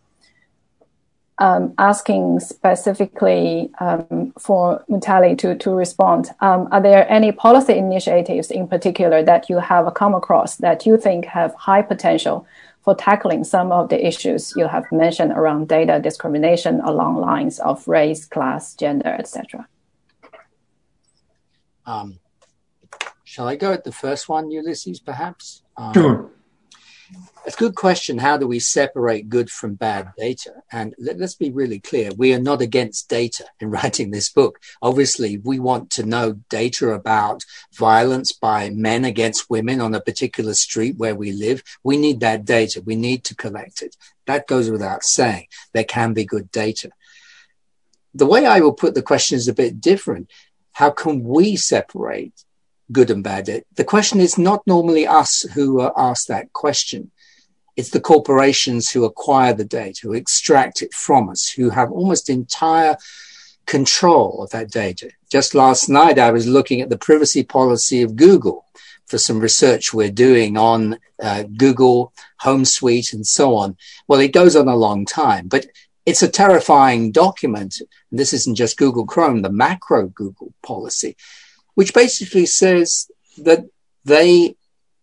[1.38, 6.30] um, asking specifically um, for Mutale to, to respond.
[6.40, 10.96] Um, are there any policy initiatives in particular that you have come across that you
[10.96, 12.46] think have high potential
[12.82, 17.88] for tackling some of the issues you have mentioned around data discrimination along lines of
[17.88, 19.66] race, class, gender, etc.?
[21.86, 22.18] Um,
[23.24, 25.62] shall I go at the first one, Ulises, perhaps?
[25.76, 26.30] Um, sure.
[27.46, 28.18] It's a good question.
[28.18, 30.62] How do we separate good from bad data?
[30.72, 32.10] And let, us be really clear.
[32.16, 34.60] We are not against data in writing this book.
[34.80, 40.54] Obviously, we want to know data about violence by men against women on a particular
[40.54, 41.62] street where we live.
[41.82, 42.82] We need that data.
[42.82, 43.96] We need to collect it.
[44.26, 45.48] That goes without saying.
[45.74, 46.90] There can be good data.
[48.14, 50.30] The way I will put the question is a bit different.
[50.74, 52.44] How can we separate
[52.92, 53.64] good and bad?
[53.74, 57.10] The question is not normally us who are asked that question
[57.76, 62.30] it's the corporations who acquire the data, who extract it from us, who have almost
[62.30, 62.96] entire
[63.66, 65.10] control of that data.
[65.30, 68.64] Just last night, I was looking at the privacy policy of Google
[69.06, 73.76] for some research we're doing on uh, Google Home Suite and so on.
[74.06, 75.66] Well, it goes on a long time, but
[76.06, 77.80] it's a terrifying document.
[78.12, 81.16] This isn't just Google Chrome, the macro Google policy,
[81.74, 83.64] which basically says that
[84.04, 84.56] they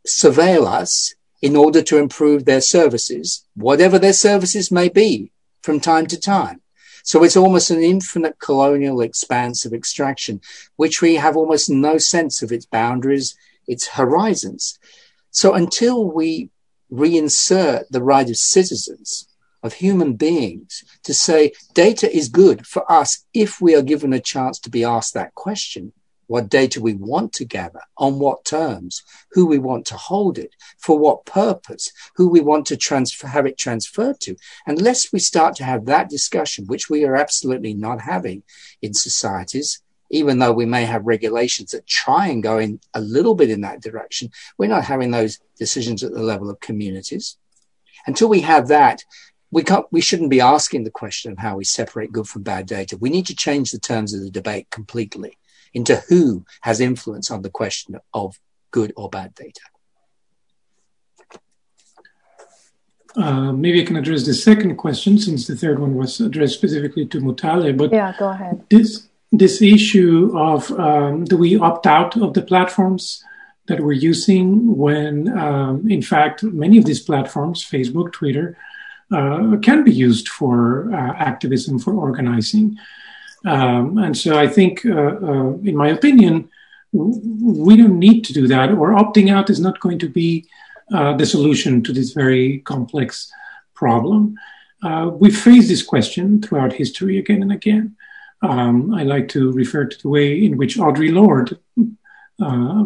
[0.08, 5.32] surveil us in order to improve their services, whatever their services may be
[5.64, 6.62] from time to time.
[7.04, 10.40] So it's almost an infinite colonial expanse of extraction,
[10.76, 13.36] which we have almost no sense of its boundaries,
[13.68, 14.78] its horizons.
[15.32, 16.52] So until we
[16.92, 19.28] reinsert the right of citizens,
[19.64, 24.20] of human beings, to say data is good for us if we are given a
[24.20, 25.94] chance to be asked that question,
[26.28, 30.56] what data we want to gather, on what terms, who we want to hold it,
[30.78, 34.38] for what purpose, who we want to transfer, have it transferred to.
[34.66, 38.44] Unless we start to have that discussion, which we are absolutely not having
[38.82, 43.36] in societies, even though we may have regulations that try and go in a little
[43.36, 47.38] bit in that direction, we're not having those decisions at the level of communities.
[48.08, 49.04] Until we have that,
[49.52, 52.66] we can't, we shouldn't be asking the question of how we separate good from bad
[52.66, 52.98] data.
[52.98, 55.38] We need to change the terms of the debate completely
[55.74, 58.40] into who has influence on the question of
[58.72, 59.62] good or bad data.
[63.16, 67.06] Uh, maybe I can address the second question since the third one was addressed specifically
[67.08, 67.78] to Mutale.
[67.78, 68.64] But yeah, go ahead.
[68.70, 73.24] This this issue of um, do we opt out of the platforms
[73.68, 78.58] that we're using when, um, in fact, many of these platforms, Facebook, Twitter,
[79.12, 82.78] uh, can be used for uh, activism, for organizing.
[83.46, 86.50] Um, and so I think, uh, uh, in my opinion,
[86.94, 90.46] we don't need to do that, or opting out is not going to be
[90.94, 93.32] uh, the solution to this very complex
[93.74, 94.36] problem.
[94.84, 97.96] Uh, we've faced this question throughout history again and again.
[98.42, 101.58] Um, I like to refer to the way in which Audre Lorde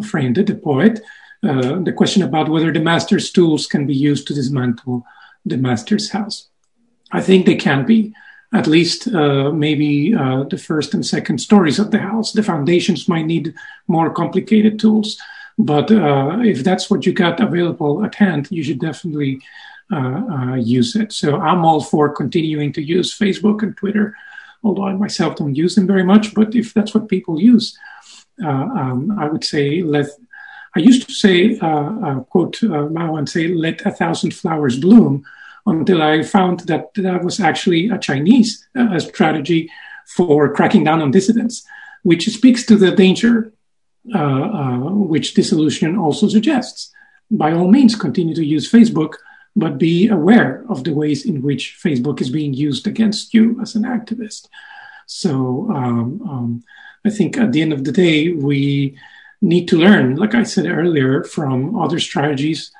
[0.04, 1.00] framed it, the poet,
[1.42, 5.04] the question about whether the master's tools can be used to dismantle
[5.46, 6.48] the master's house.
[7.12, 8.12] I think they can be
[8.52, 12.32] at least uh, maybe uh, the first and second stories of the house.
[12.32, 13.54] The foundations might need
[13.86, 15.18] more complicated tools,
[15.58, 19.40] but uh, if that's what you got available at hand, you should definitely
[19.92, 21.12] uh, uh, use it.
[21.12, 24.16] So I'm all for continuing to use Facebook and Twitter,
[24.62, 26.34] although I myself don't use them very much.
[26.34, 27.78] But if that's what people use,
[28.44, 30.06] uh, um, I would say let.
[30.76, 31.56] I used to say,
[32.30, 35.24] quote Mao and say, "Let a thousand flowers bloom."
[35.66, 39.68] until I found that that was actually a Chinese uh, strategy
[40.06, 41.66] for cracking down on dissidents,
[42.04, 43.52] which speaks to the danger
[44.14, 46.92] uh, uh, which dissolution also suggests.
[47.28, 49.14] By all means, continue to use Facebook,
[49.56, 53.74] but be aware of the ways in which Facebook is being used against you as
[53.74, 54.46] an activist.
[55.06, 56.64] So um, um,
[57.04, 58.96] I think at the end of the day, we
[59.40, 62.72] need to learn, like I said earlier, from other strategies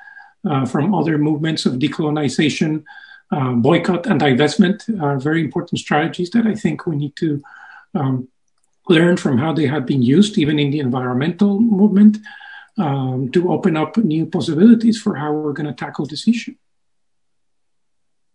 [0.49, 2.85] uh, from other movements of decolonization,
[3.33, 7.43] uh, boycott and divestment are very important strategies that I think we need to
[7.95, 8.29] um,
[8.89, 12.19] learn from how they have been used, even in the environmental movement,
[12.79, 16.55] um, to open up new possibilities for how we're going to tackle this issue.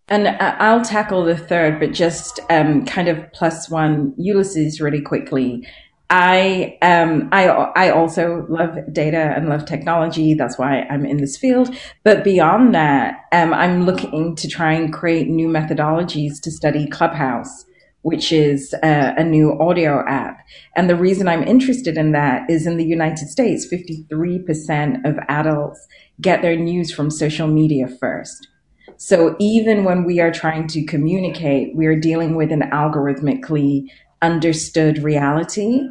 [0.09, 5.65] And I'll tackle the third, but just um, kind of plus one Ulises really quickly.
[6.11, 10.35] I um I I also love data and love technology.
[10.35, 11.75] That's why I'm in this field.
[12.05, 17.65] But beyond that, um, I'm looking to try and create new methodologies to study Clubhouse,
[18.03, 20.39] which is a, a new audio app.
[20.77, 25.87] And the reason I'm interested in that is in the United States, 53% of adults
[26.21, 28.49] get their news from social media first.
[28.97, 33.87] So even when we are trying to communicate, we are dealing with an algorithmically
[34.23, 35.81] understood reality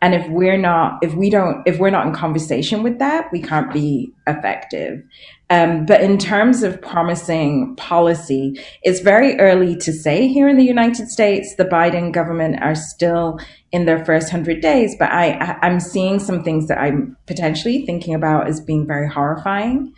[0.00, 3.40] and if we're not if we don't if we're not in conversation with that we
[3.40, 5.02] can't be effective
[5.50, 10.64] um, but in terms of promising policy it's very early to say here in the
[10.64, 13.38] united states the biden government are still
[13.72, 17.84] in their first 100 days but I, I i'm seeing some things that i'm potentially
[17.84, 19.92] thinking about as being very horrifying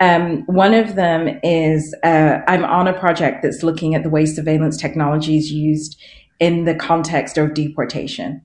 [0.00, 4.26] um, one of them is uh, I'm on a project that's looking at the way
[4.26, 5.96] surveillance technology is used
[6.40, 8.42] in the context of deportation.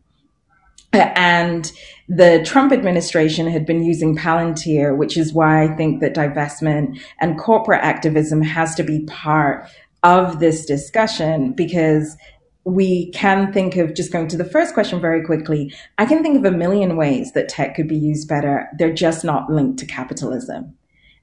[0.94, 1.72] And
[2.08, 7.38] the Trump administration had been using Palantir, which is why I think that divestment and
[7.38, 9.70] corporate activism has to be part
[10.02, 12.16] of this discussion because
[12.64, 15.74] we can think of just going to the first question very quickly.
[15.98, 18.68] I can think of a million ways that tech could be used better.
[18.78, 20.76] They're just not linked to capitalism.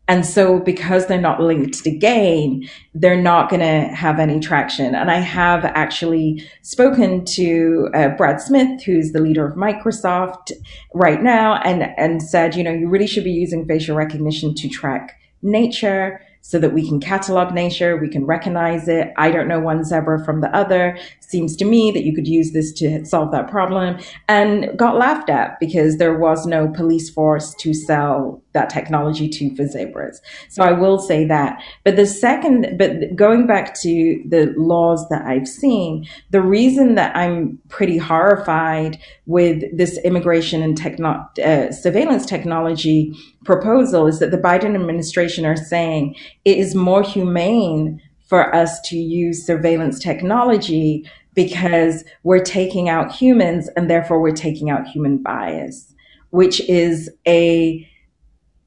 [0.09, 4.95] And so because they're not linked to gain, they're not going to have any traction.
[4.95, 10.53] And I have actually spoken to uh, Brad Smith, who's the leader of Microsoft
[10.95, 14.69] right now, and, and said, you know, you really should be using facial recognition to
[14.69, 19.13] track nature so that we can catalog nature, we can recognize it.
[19.17, 20.97] I don't know one zebra from the other.
[21.19, 23.99] Seems to me that you could use this to solve that problem
[24.29, 29.55] and got laughed at because there was no police force to sell that technology to
[29.57, 30.23] for zebras.
[30.49, 31.61] So I will say that.
[31.83, 37.15] But the second, but going back to the laws that I've seen, the reason that
[37.17, 43.13] I'm pretty horrified with this immigration and techno- uh, surveillance technology
[43.47, 46.15] proposal is that the Biden administration are saying
[46.45, 53.69] it is more humane for us to use surveillance technology because we're taking out humans
[53.77, 55.95] and therefore we're taking out human bias,
[56.31, 57.89] which is a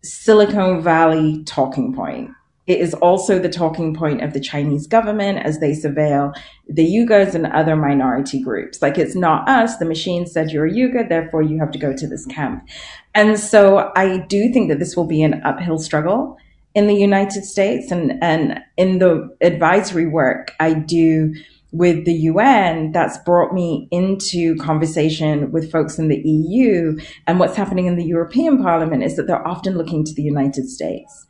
[0.02, 2.32] Silicon Valley talking point.
[2.70, 6.36] It is also the talking point of the Chinese government as they surveil
[6.68, 8.80] the Uyghurs and other minority groups.
[8.80, 9.78] Like it's not us.
[9.78, 12.64] The machine said you're a Uyghur, therefore you have to go to this camp.
[13.16, 16.38] And so I do think that this will be an uphill struggle
[16.76, 21.34] in the United States and, and in the advisory work I do
[21.72, 27.00] with the UN, that's brought me into conversation with folks in the EU.
[27.26, 30.70] And what's happening in the European Parliament is that they're often looking to the United
[30.70, 31.26] States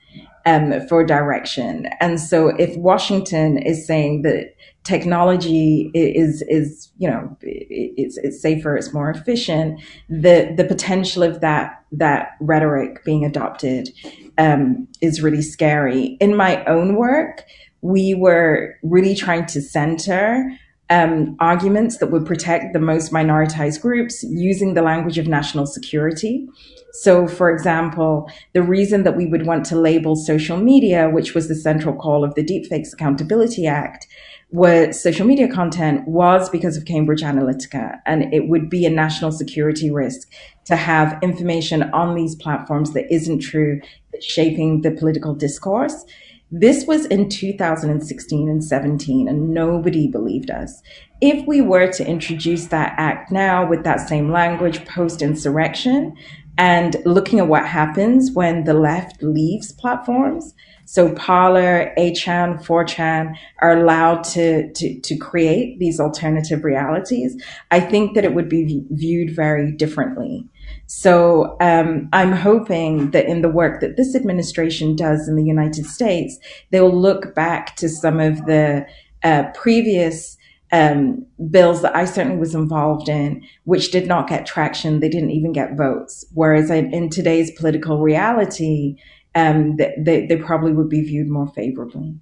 [0.50, 1.88] um, for direction.
[2.00, 8.76] And so if Washington is saying that technology is is you know it's it's safer,
[8.76, 13.90] it's more efficient, the the potential of that that rhetoric being adopted
[14.38, 16.18] um, is really scary.
[16.20, 17.46] In my own work,
[17.82, 20.52] we were really trying to center
[20.90, 26.48] um, arguments that would protect the most minoritized groups using the language of national security.
[26.94, 31.48] So, for example, the reason that we would want to label social media, which was
[31.48, 34.08] the central call of the Deepfakes Accountability Act,
[34.52, 38.00] was social media content was because of Cambridge Analytica.
[38.06, 40.28] And it would be a national security risk
[40.66, 43.80] to have information on these platforms that isn't true,
[44.20, 46.06] shaping the political discourse.
[46.52, 50.82] This was in 2016 and 17, and nobody believed us.
[51.22, 56.16] If we were to introduce that act now with that same language post insurrection
[56.60, 60.54] and looking at what happens when the left leaves platforms,
[60.84, 67.42] so Parler, 8chan, 4chan are allowed to, to, to create these alternative realities,
[67.72, 70.46] I think that it would be viewed very differently.
[70.88, 75.86] So um, I'm hoping that in the work that this administration does in the United
[75.86, 76.38] States,
[76.72, 78.86] they will look back to some of the
[79.24, 80.38] uh, previous
[80.72, 85.00] um, bills that I certainly was involved in, which did not get traction.
[85.00, 86.26] They didn't even get votes.
[86.34, 88.98] Whereas in, in today's political reality,
[89.36, 92.16] um, they, they probably would be viewed more favorably.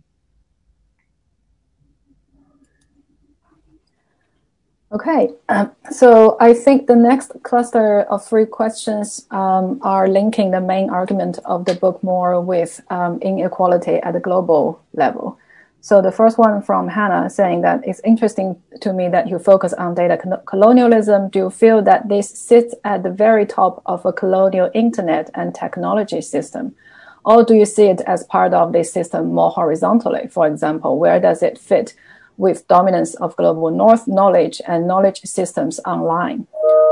[4.89, 10.61] Okay, um, so I think the next cluster of three questions um, are linking the
[10.61, 15.37] main argument of the book more with um, inequality at the global level.
[15.81, 19.73] So the first one from Hannah saying that it's interesting to me that you focus
[19.73, 21.29] on data colonialism.
[21.29, 25.55] Do you feel that this sits at the very top of a colonial internet and
[25.55, 26.75] technology system?
[27.23, 30.27] Or do you see it as part of this system more horizontally?
[30.27, 31.93] For example, where does it fit
[32.37, 36.47] with dominance of global north knowledge and knowledge systems online,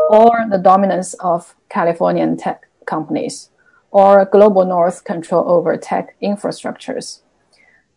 [0.10, 3.50] or the dominance of Californian tech companies,
[3.92, 7.22] or global north control over tech infrastructures.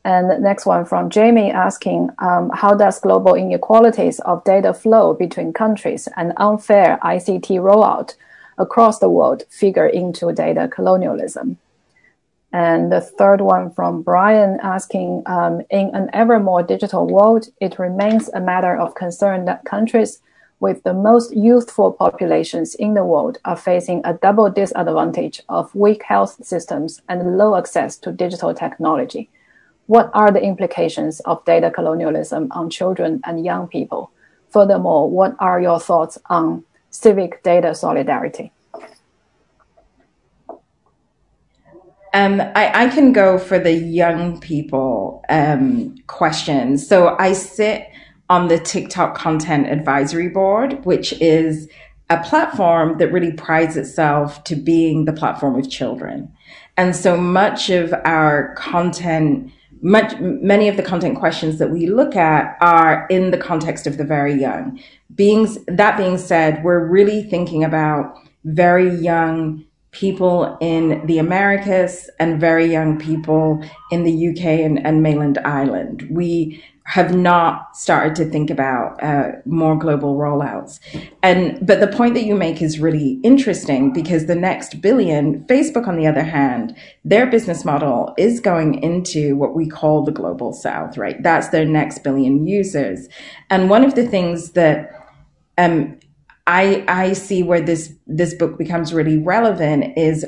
[0.08, 5.12] And the next one from Jamie asking, um, how does global inequalities of data flow
[5.12, 8.14] between countries and unfair ICT rollout
[8.56, 11.58] across the world figure into data colonialism?
[12.54, 17.78] And the third one from Brian asking, um, in an ever more digital world, it
[17.78, 20.22] remains a matter of concern that countries
[20.58, 26.02] with the most youthful populations in the world are facing a double disadvantage of weak
[26.04, 29.28] health systems and low access to digital technology.
[29.88, 34.10] What are the implications of data colonialism on children and young people?
[34.50, 38.52] Furthermore, what are your thoughts on civic data solidarity?
[42.12, 46.86] Um, I, I, can go for the young people um, questions.
[46.86, 47.88] So I sit
[48.28, 51.66] on the TikTok Content Advisory Board, which is
[52.10, 56.30] a platform that really prides itself to being the platform of children.
[56.76, 62.16] And so much of our content, much, many of the content questions that we look
[62.16, 64.80] at are in the context of the very young.
[65.14, 68.14] Being, that being said, we're really thinking about
[68.44, 75.02] very young people in the Americas and very young people in the UK and, and
[75.02, 76.06] mainland Ireland.
[76.10, 80.80] We have not started to think about uh, more global rollouts.
[81.22, 85.86] And but the point that you make is really interesting because the next billion, Facebook,
[85.86, 86.74] on the other hand,
[87.04, 91.22] their business model is going into what we call the global south, right?
[91.22, 93.06] That's their next billion users.
[93.50, 94.90] And one of the things that
[95.58, 95.98] um,
[96.46, 100.24] I I see where this this book becomes really relevant is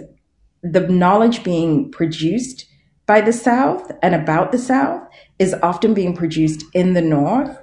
[0.62, 2.66] the knowledge being produced
[3.06, 5.02] by the South and about the South
[5.40, 7.58] is often being produced in the North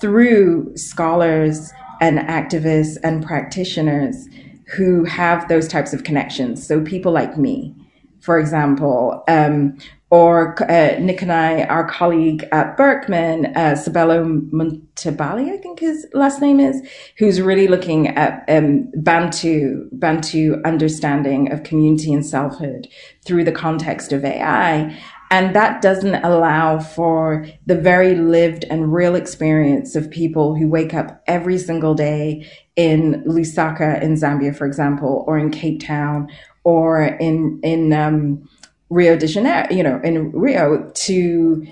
[0.00, 4.28] through scholars and activists and practitioners
[4.76, 6.66] who have those types of connections.
[6.66, 7.74] So people like me,
[8.20, 9.78] for example, um,
[10.10, 16.40] or uh, Nick and I, our colleague at Berkman, uh, Muntabali, I think his last
[16.40, 16.80] name is,
[17.18, 22.88] who's really looking at um, Bantu, Bantu understanding of community and selfhood
[23.24, 24.98] through the context of AI.
[25.30, 30.94] And that doesn't allow for the very lived and real experience of people who wake
[30.94, 32.46] up every single day
[32.76, 36.28] in Lusaka in Zambia, for example, or in Cape Town,
[36.64, 38.48] or in in um,
[38.90, 41.66] Rio de Janeiro, you know, in Rio, to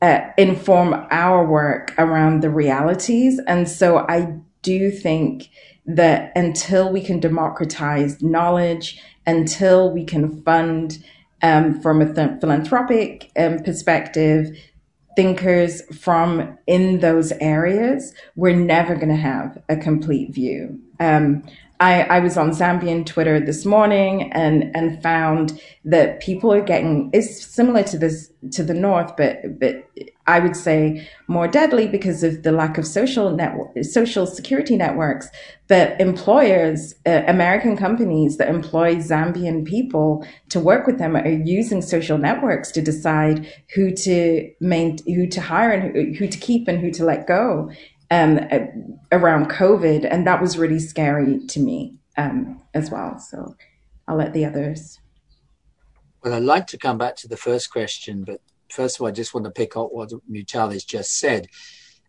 [0.00, 3.40] uh, inform our work around the realities.
[3.46, 5.48] And so I do think
[5.84, 11.04] that until we can democratize knowledge, until we can fund
[11.42, 14.56] um, from a th- philanthropic um, perspective,
[15.16, 20.80] thinkers from in those areas, we're never going to have a complete view.
[21.00, 21.42] Um,
[21.80, 27.10] I, I was on Zambian Twitter this morning and and found that people are getting
[27.12, 29.84] it's similar to this to the north, but but
[30.26, 35.28] I would say more deadly because of the lack of social network social security networks.
[35.68, 41.82] But employers, uh, American companies that employ Zambian people to work with them are using
[41.82, 46.68] social networks to decide who to main, who to hire and who, who to keep
[46.68, 47.70] and who to let go
[48.12, 48.40] um,
[49.10, 53.18] around COVID, and that was really scary to me um, as well.
[53.18, 53.56] So
[54.06, 55.00] I'll let the others.
[56.22, 58.40] Well, I'd like to come back to the first question, but
[58.72, 61.48] first of all, I just want to pick up what Mutale has just said,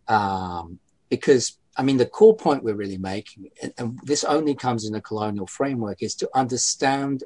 [0.07, 0.79] um,
[1.09, 4.95] because I mean the core point we're really making, and, and this only comes in
[4.95, 7.23] a colonial framework, is to understand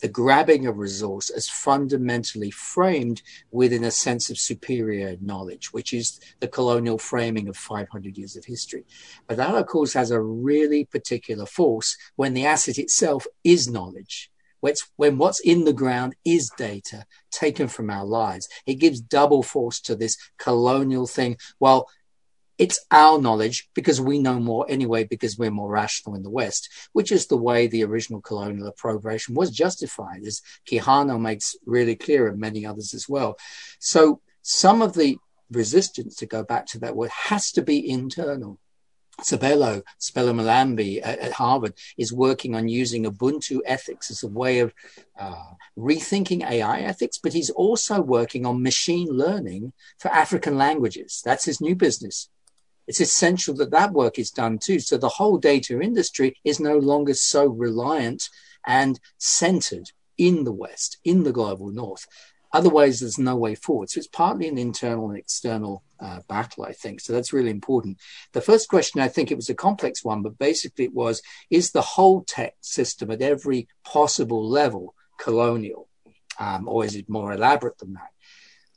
[0.00, 6.20] the grabbing of resource as fundamentally framed within a sense of superior knowledge, which is
[6.40, 8.84] the colonial framing of 500 years of history.
[9.26, 14.30] But that, of course, has a really particular force when the asset itself is knowledge.
[14.60, 19.80] When what's in the ground is data taken from our lives, it gives double force
[19.82, 21.36] to this colonial thing.
[21.60, 21.88] Well,
[22.58, 26.68] it's our knowledge because we know more anyway, because we're more rational in the West,
[26.92, 32.26] which is the way the original colonial appropriation was justified, as Quijano makes really clear
[32.26, 33.38] and many others as well.
[33.78, 35.18] So some of the
[35.52, 38.58] resistance, to go back to that word, has to be internal.
[39.20, 44.60] Sabelo, Sabelo Mhlambi at, at, Harvard is working on using Ubuntu ethics as a way
[44.60, 44.72] of
[45.18, 51.20] uh, rethinking AI ethics, but he's also working on machine learning for African languages.
[51.24, 52.28] That's his new business
[52.88, 54.80] it's essential that that work is done too.
[54.80, 58.30] So the whole data industry is no longer so reliant
[58.66, 62.06] and centered in the West, in the global North.
[62.52, 63.90] Otherwise, there's no way forward.
[63.90, 67.00] So it's partly an internal and external uh, battle, I think.
[67.00, 67.98] So that's really important.
[68.32, 71.20] The first question, I think it was a complex one, but basically it was,
[71.50, 75.88] is the whole tech system at every possible level colonial?
[76.38, 78.10] Um, or is it more elaborate than that?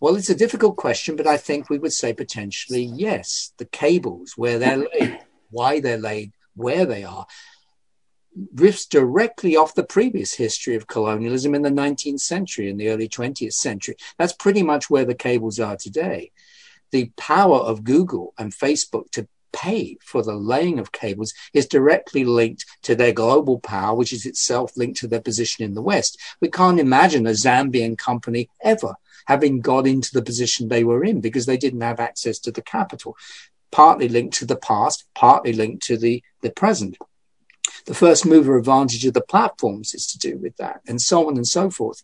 [0.02, 3.54] Well, it's a difficult question, but I think we would say potentially yes.
[3.58, 5.20] The cables, where they're laid,
[5.52, 7.28] why they're laid, where they are,
[8.56, 13.10] riffs directly off the previous history of colonialism in the 19th century and the early
[13.10, 13.96] 20th century.
[14.18, 16.32] That's pretty much where the cables are today.
[16.92, 22.24] The power of Google and Facebook to pay for the laying of cables is directly
[22.24, 26.20] linked to their global power, which is itself linked to their position in the West.
[26.40, 28.96] We can't imagine a Zambian company ever
[29.28, 32.62] having got into the position they were in because they didn't have access to the
[32.62, 33.16] capital,
[33.72, 36.98] partly linked to the past, partly linked to the, the present.
[37.86, 41.38] The first mover advantage of the platforms is to do with that, and so on
[41.38, 42.04] and so forth.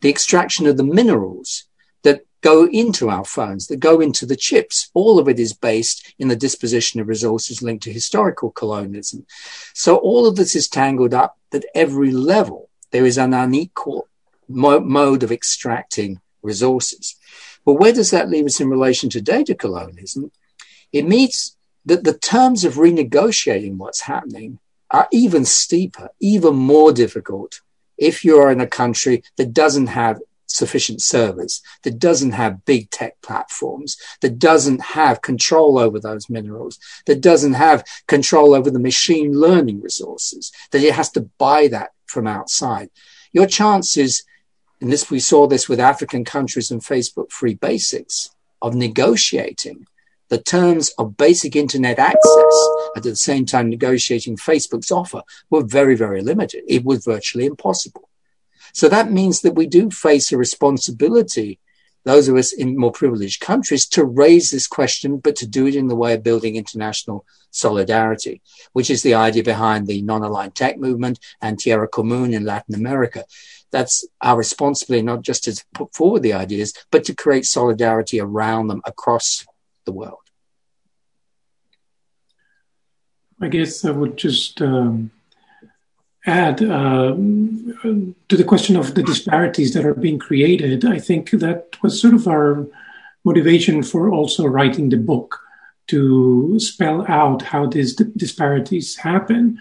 [0.00, 1.64] The extraction of the minerals
[2.02, 6.14] that go into our phones, that go into the chips, all of it is based
[6.18, 9.24] in the disposition of resources linked to historical colonialism.
[9.72, 12.68] So all of this is tangled up at every level.
[12.90, 14.08] There is an unequal
[14.48, 17.16] mo- mode of extracting resources.
[17.64, 20.30] But where does that leave us in relation to data colonialism?
[20.92, 21.56] It means
[21.86, 24.58] that the terms of renegotiating what's happening
[24.94, 27.60] are even steeper, even more difficult
[27.98, 33.20] if you're in a country that doesn't have sufficient servers, that doesn't have big tech
[33.20, 39.32] platforms, that doesn't have control over those minerals, that doesn't have control over the machine
[39.32, 42.88] learning resources, that it has to buy that from outside.
[43.32, 44.22] Your chances,
[44.80, 48.30] and this we saw this with African countries and Facebook free basics,
[48.62, 49.86] of negotiating
[50.28, 55.94] the terms of basic internet access at the same time negotiating Facebook's offer were very,
[55.94, 56.64] very limited.
[56.66, 58.08] It was virtually impossible.
[58.72, 61.60] So that means that we do face a responsibility,
[62.04, 65.76] those of us in more privileged countries, to raise this question, but to do it
[65.76, 68.42] in the way of building international solidarity,
[68.72, 73.24] which is the idea behind the non-aligned tech movement and Tierra Común in Latin America.
[73.70, 78.68] That's our responsibility, not just to put forward the ideas, but to create solidarity around
[78.68, 79.46] them across
[79.84, 80.18] the world.
[83.40, 85.10] I guess I would just um,
[86.26, 91.76] add um, to the question of the disparities that are being created, I think that
[91.82, 92.66] was sort of our
[93.24, 95.40] motivation for also writing the book
[95.88, 99.58] to spell out how these disparities happen.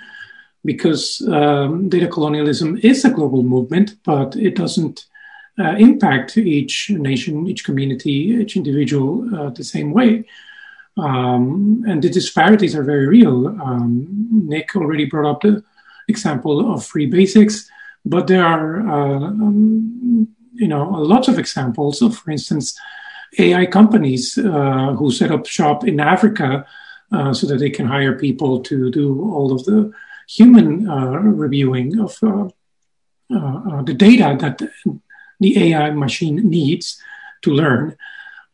[0.66, 5.06] Because um, data colonialism is a global movement, but it doesn't
[5.60, 10.26] uh, impact each nation, each community, each individual uh, the same way.
[10.98, 13.48] Um, and the disparities are very real.
[13.48, 15.64] Um, Nick already brought up the
[16.08, 17.70] example of free basics,
[18.06, 22.78] but there are, uh, um, you know, lots of examples of, for instance,
[23.40, 26.66] AI companies uh, who set up shop in Africa
[27.12, 29.92] uh, so that they can hire people to do all of the
[30.28, 32.48] human uh, reviewing of uh,
[33.36, 34.62] uh, the data that
[35.44, 37.02] the AI machine needs
[37.44, 37.96] to learn.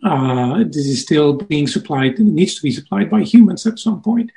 [0.02, 4.32] this is still being supplied, needs to be supplied by humans at some point.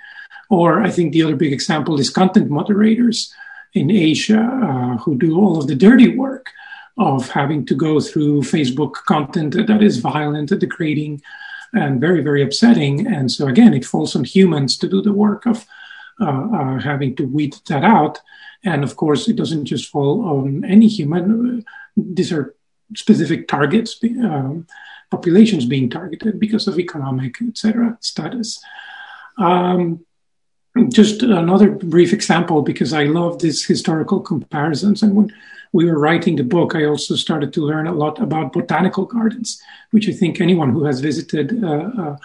[0.48, 3.32] Or I think the other big example is content moderators
[3.72, 6.50] in Asia uh, who do all of the dirty work
[6.98, 11.22] of having to go through Facebook content that is violent, degrading,
[11.72, 13.06] and very, very upsetting.
[13.06, 15.66] And so, again, it falls on humans to do the work of
[16.20, 18.20] uh, uh, having to weed that out.
[18.62, 21.64] And of course, it doesn't just fall on any human.
[21.96, 22.54] These are
[22.96, 24.66] specific targets, um,
[25.10, 27.98] populations being targeted because of economic, etc.
[28.00, 28.62] status.
[29.38, 30.04] Um,
[30.88, 35.02] just another brief example because I love these historical comparisons.
[35.02, 35.32] And when
[35.72, 39.60] we were writing the book, I also started to learn a lot about botanical gardens,
[39.90, 42.18] which I think anyone who has visited a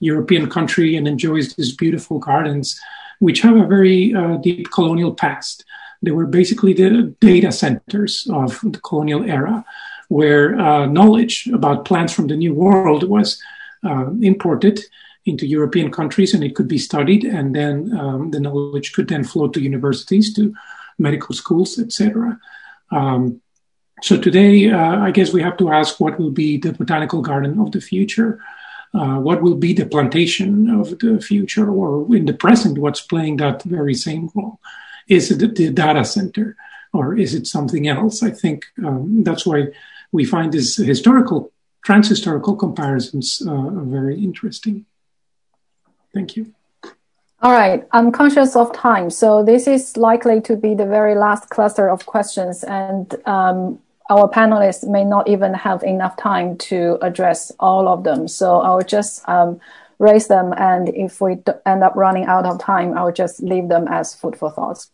[0.00, 2.80] European country and enjoys these beautiful gardens,
[3.20, 5.64] which have a very uh, deep colonial past.
[6.02, 9.64] They were basically the data centers of the colonial era,
[10.08, 13.40] where uh, knowledge about plants from the New World was
[13.84, 14.80] uh, imported
[15.24, 19.24] into European countries and it could be studied, and then um, the knowledge could then
[19.24, 20.54] flow to universities, to
[20.98, 22.38] medical schools, etc.
[22.90, 23.40] Um,
[24.02, 27.60] so today, uh, I guess we have to ask what will be the botanical garden
[27.60, 28.40] of the future.
[28.94, 33.38] Uh, what will be the plantation of the future, or in the present, what's playing
[33.38, 34.58] that very same role?
[35.08, 36.56] Is it the data center,
[36.92, 38.22] or is it something else?
[38.22, 39.68] I think um, that's why
[40.12, 41.52] we find these historical,
[41.86, 44.86] transhistorical comparisons uh, very interesting.
[46.14, 46.52] Thank you.
[47.40, 51.50] All right, I'm conscious of time, so this is likely to be the very last
[51.50, 57.50] cluster of questions, and um, our panelists may not even have enough time to address
[57.58, 58.28] all of them.
[58.28, 59.60] So I'll just um,
[60.02, 63.86] raise them, and if we end up running out of time, I'll just leave them
[63.88, 64.90] as food for thoughts.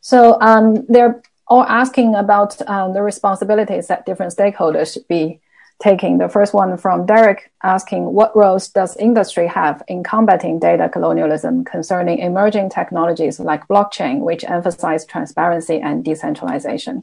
[0.00, 5.40] So um, they're all asking about um, the responsibilities that different stakeholders should be
[5.80, 10.90] taking the first one from Derek asking what roles does industry have in combating data
[10.90, 17.02] colonialism concerning emerging technologies like blockchain, which emphasize transparency and decentralization?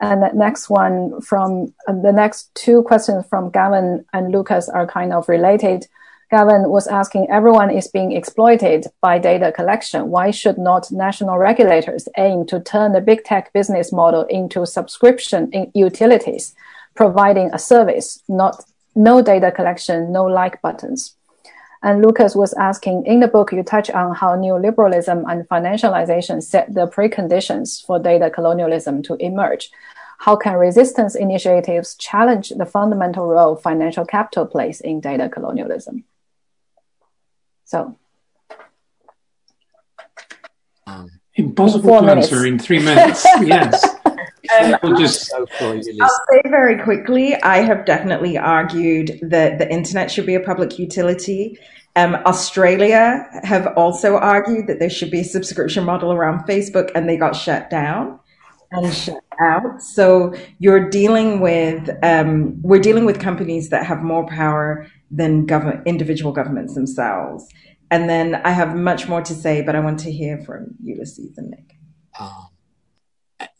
[0.00, 5.12] And the next one from the next two questions from Gavin and Lucas are kind
[5.12, 5.86] of related.
[6.30, 10.10] Gavin was asking everyone is being exploited by data collection.
[10.10, 15.50] Why should not national regulators aim to turn the big tech business model into subscription
[15.74, 16.54] utilities?
[16.94, 21.14] providing a service, not no data collection, no like buttons.
[21.82, 26.74] And Lucas was asking, in the book, you touch on how neoliberalism and financialization set
[26.74, 29.70] the preconditions for data colonialism to emerge.
[30.18, 36.04] How can resistance initiatives challenge the fundamental role financial capital plays in data colonialism?
[37.70, 37.96] So.
[40.88, 42.32] Um, Impossible to minutes.
[42.32, 43.24] answer in three minutes.
[43.42, 43.84] yes.
[44.60, 47.36] Um, I'll just I'll say very quickly.
[47.42, 51.58] I have definitely argued that the internet should be a public utility,
[51.94, 57.08] Um, Australia have also argued that there should be a subscription model around Facebook, and
[57.08, 58.18] they got shut down
[58.72, 59.80] and shut out.
[59.80, 65.82] So you're dealing with um, we're dealing with companies that have more power than government
[65.86, 67.46] individual governments themselves.
[67.90, 71.36] And then I have much more to say, but I want to hear from Ulises
[71.36, 71.76] and Nick.
[72.18, 72.48] Um,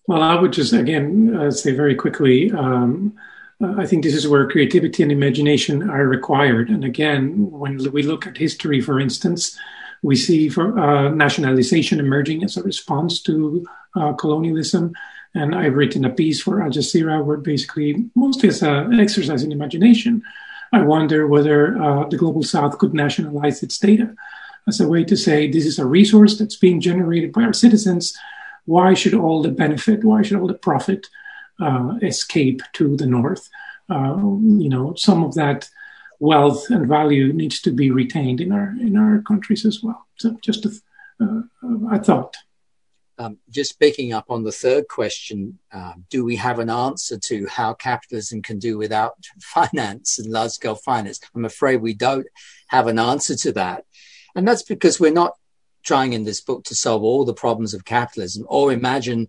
[0.07, 2.51] well, I would just again uh, say very quickly.
[2.53, 3.15] Um,
[3.63, 6.69] uh, I think this is where creativity and imagination are required.
[6.71, 9.59] And again, when we look at history, for instance,
[10.03, 14.95] we see for uh, nationalization emerging as a response to uh, colonialism.
[15.35, 19.53] And I've written a piece for Al Jazeera where basically, mostly as an exercise in
[19.53, 20.23] imagination,
[20.73, 24.15] I wonder whether uh, the global south could nationalize its data
[24.69, 28.17] as a way to say this is a resource that's being generated by our citizens.
[28.67, 31.09] Why should all the benefit, why should all the profit
[31.61, 33.49] uh, escape to the north?
[33.89, 35.69] Uh, you know, some of that
[36.21, 40.07] wealth and value needs to be retained in our in our countries as well.
[40.17, 40.71] So, just a,
[41.21, 41.43] uh,
[41.91, 42.37] a thought.
[43.21, 47.47] Um, just picking up on the third question, uh, do we have an answer to
[47.49, 51.21] how capitalism can do without finance and large scale finance?
[51.35, 52.27] I'm afraid we don't
[52.69, 53.85] have an answer to that.
[54.35, 55.35] And that's because we're not
[55.83, 59.29] trying in this book to solve all the problems of capitalism or imagine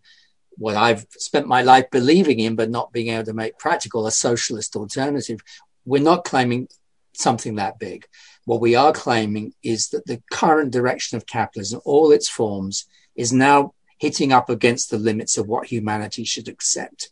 [0.51, 4.11] what I've spent my life believing in, but not being able to make practical a
[4.11, 5.41] socialist alternative.
[5.83, 6.69] We're not claiming
[7.11, 8.07] something that big.
[8.45, 12.85] What we are claiming is that the current direction of capitalism, all its forms,
[13.17, 17.09] is now hitting up against the limits of what humanity should accept.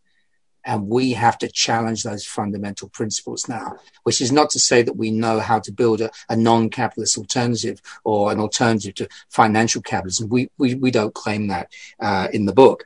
[0.65, 4.97] And we have to challenge those fundamental principles now, which is not to say that
[4.97, 10.29] we know how to build a, a non-capitalist alternative or an alternative to financial capitalism.
[10.29, 11.67] We, we, we don't claim that
[11.99, 12.83] uh, in the book.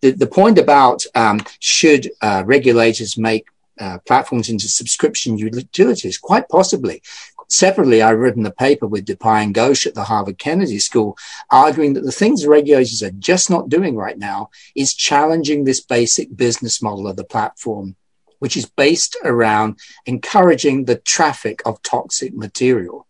[0.00, 3.46] The, the point about um, should uh, regulators make
[3.80, 7.02] uh, platforms into subscription utilities, quite possibly.
[7.50, 11.18] Separately, I've written a paper with Dipayan Ghosh at the Harvard Kennedy School,
[11.50, 16.36] arguing that the things regulators are just not doing right now is challenging this basic
[16.36, 17.96] business model of the platform,
[18.38, 23.08] which is based around encouraging the traffic of toxic material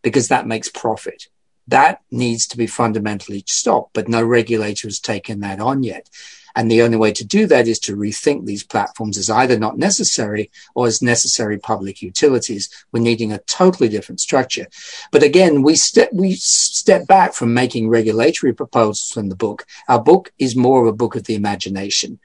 [0.00, 1.26] because that makes profit.
[1.66, 6.08] That needs to be fundamentally stopped, but no regulator has taken that on yet.
[6.54, 9.78] And the only way to do that is to rethink these platforms as either not
[9.78, 12.68] necessary or as necessary public utilities.
[12.92, 14.66] We're needing a totally different structure.
[15.10, 19.66] But again, we step, we step back from making regulatory proposals in the book.
[19.88, 22.18] Our book is more of a book of the imagination.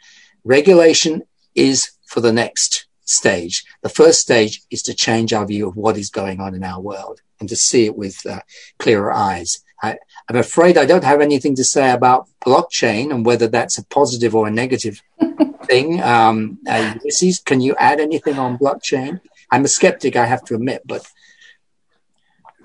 [0.44, 1.24] Regulation
[1.56, 3.64] is for the next stage.
[3.82, 6.82] The first stage is to change our view of what is going on in our
[6.82, 8.42] world and to see it with uh,
[8.80, 9.64] clearer eyes.
[9.82, 9.98] I,
[10.30, 14.36] am afraid I don't have anything to say about blockchain and whether that's a positive
[14.36, 15.02] or a negative
[15.66, 16.02] thing.
[16.02, 19.22] Um, uh, Ulises, can you add anything on blockchain?
[19.52, 21.10] I'm a skeptic, I have to admit, but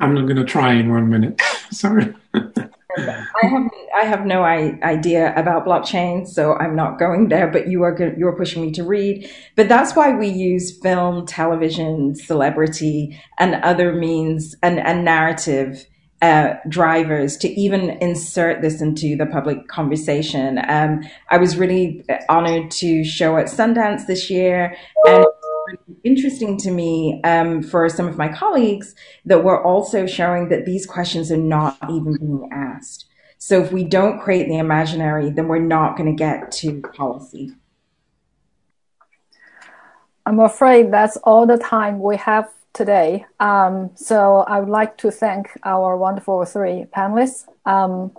[0.00, 1.40] I'm not going to try in one minute.
[1.70, 2.14] Sorry.
[2.98, 7.46] I have I have no idea about blockchain, so I'm not going there.
[7.46, 9.30] But you are good, you are pushing me to read.
[9.56, 15.86] But that's why we use film, television, celebrity, and other means and, and narrative
[16.22, 20.60] uh, drivers to even insert this into the public conversation.
[20.68, 25.26] Um, I was really honored to show at Sundance this year, and
[26.04, 28.94] interesting to me um, for some of my colleagues
[29.24, 33.06] that we're also showing that these questions are not even being asked.
[33.38, 37.50] So if we don't create the imaginary, then we're not going to get to policy.
[40.24, 43.26] I'm afraid that's all the time we have today.
[43.40, 47.44] Um, so I would like to thank our wonderful three panelists.
[47.66, 48.12] Um,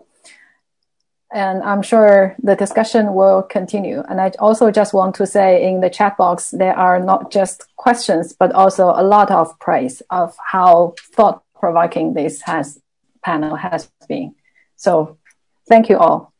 [1.34, 4.04] and I'm sure the discussion will continue.
[4.08, 7.66] And I also just want to say in the chat box, there are not just
[7.76, 12.80] questions, but also a lot of praise of how thought provoking this has
[13.24, 14.36] panel has been.
[14.76, 15.18] So
[15.68, 16.33] thank you all.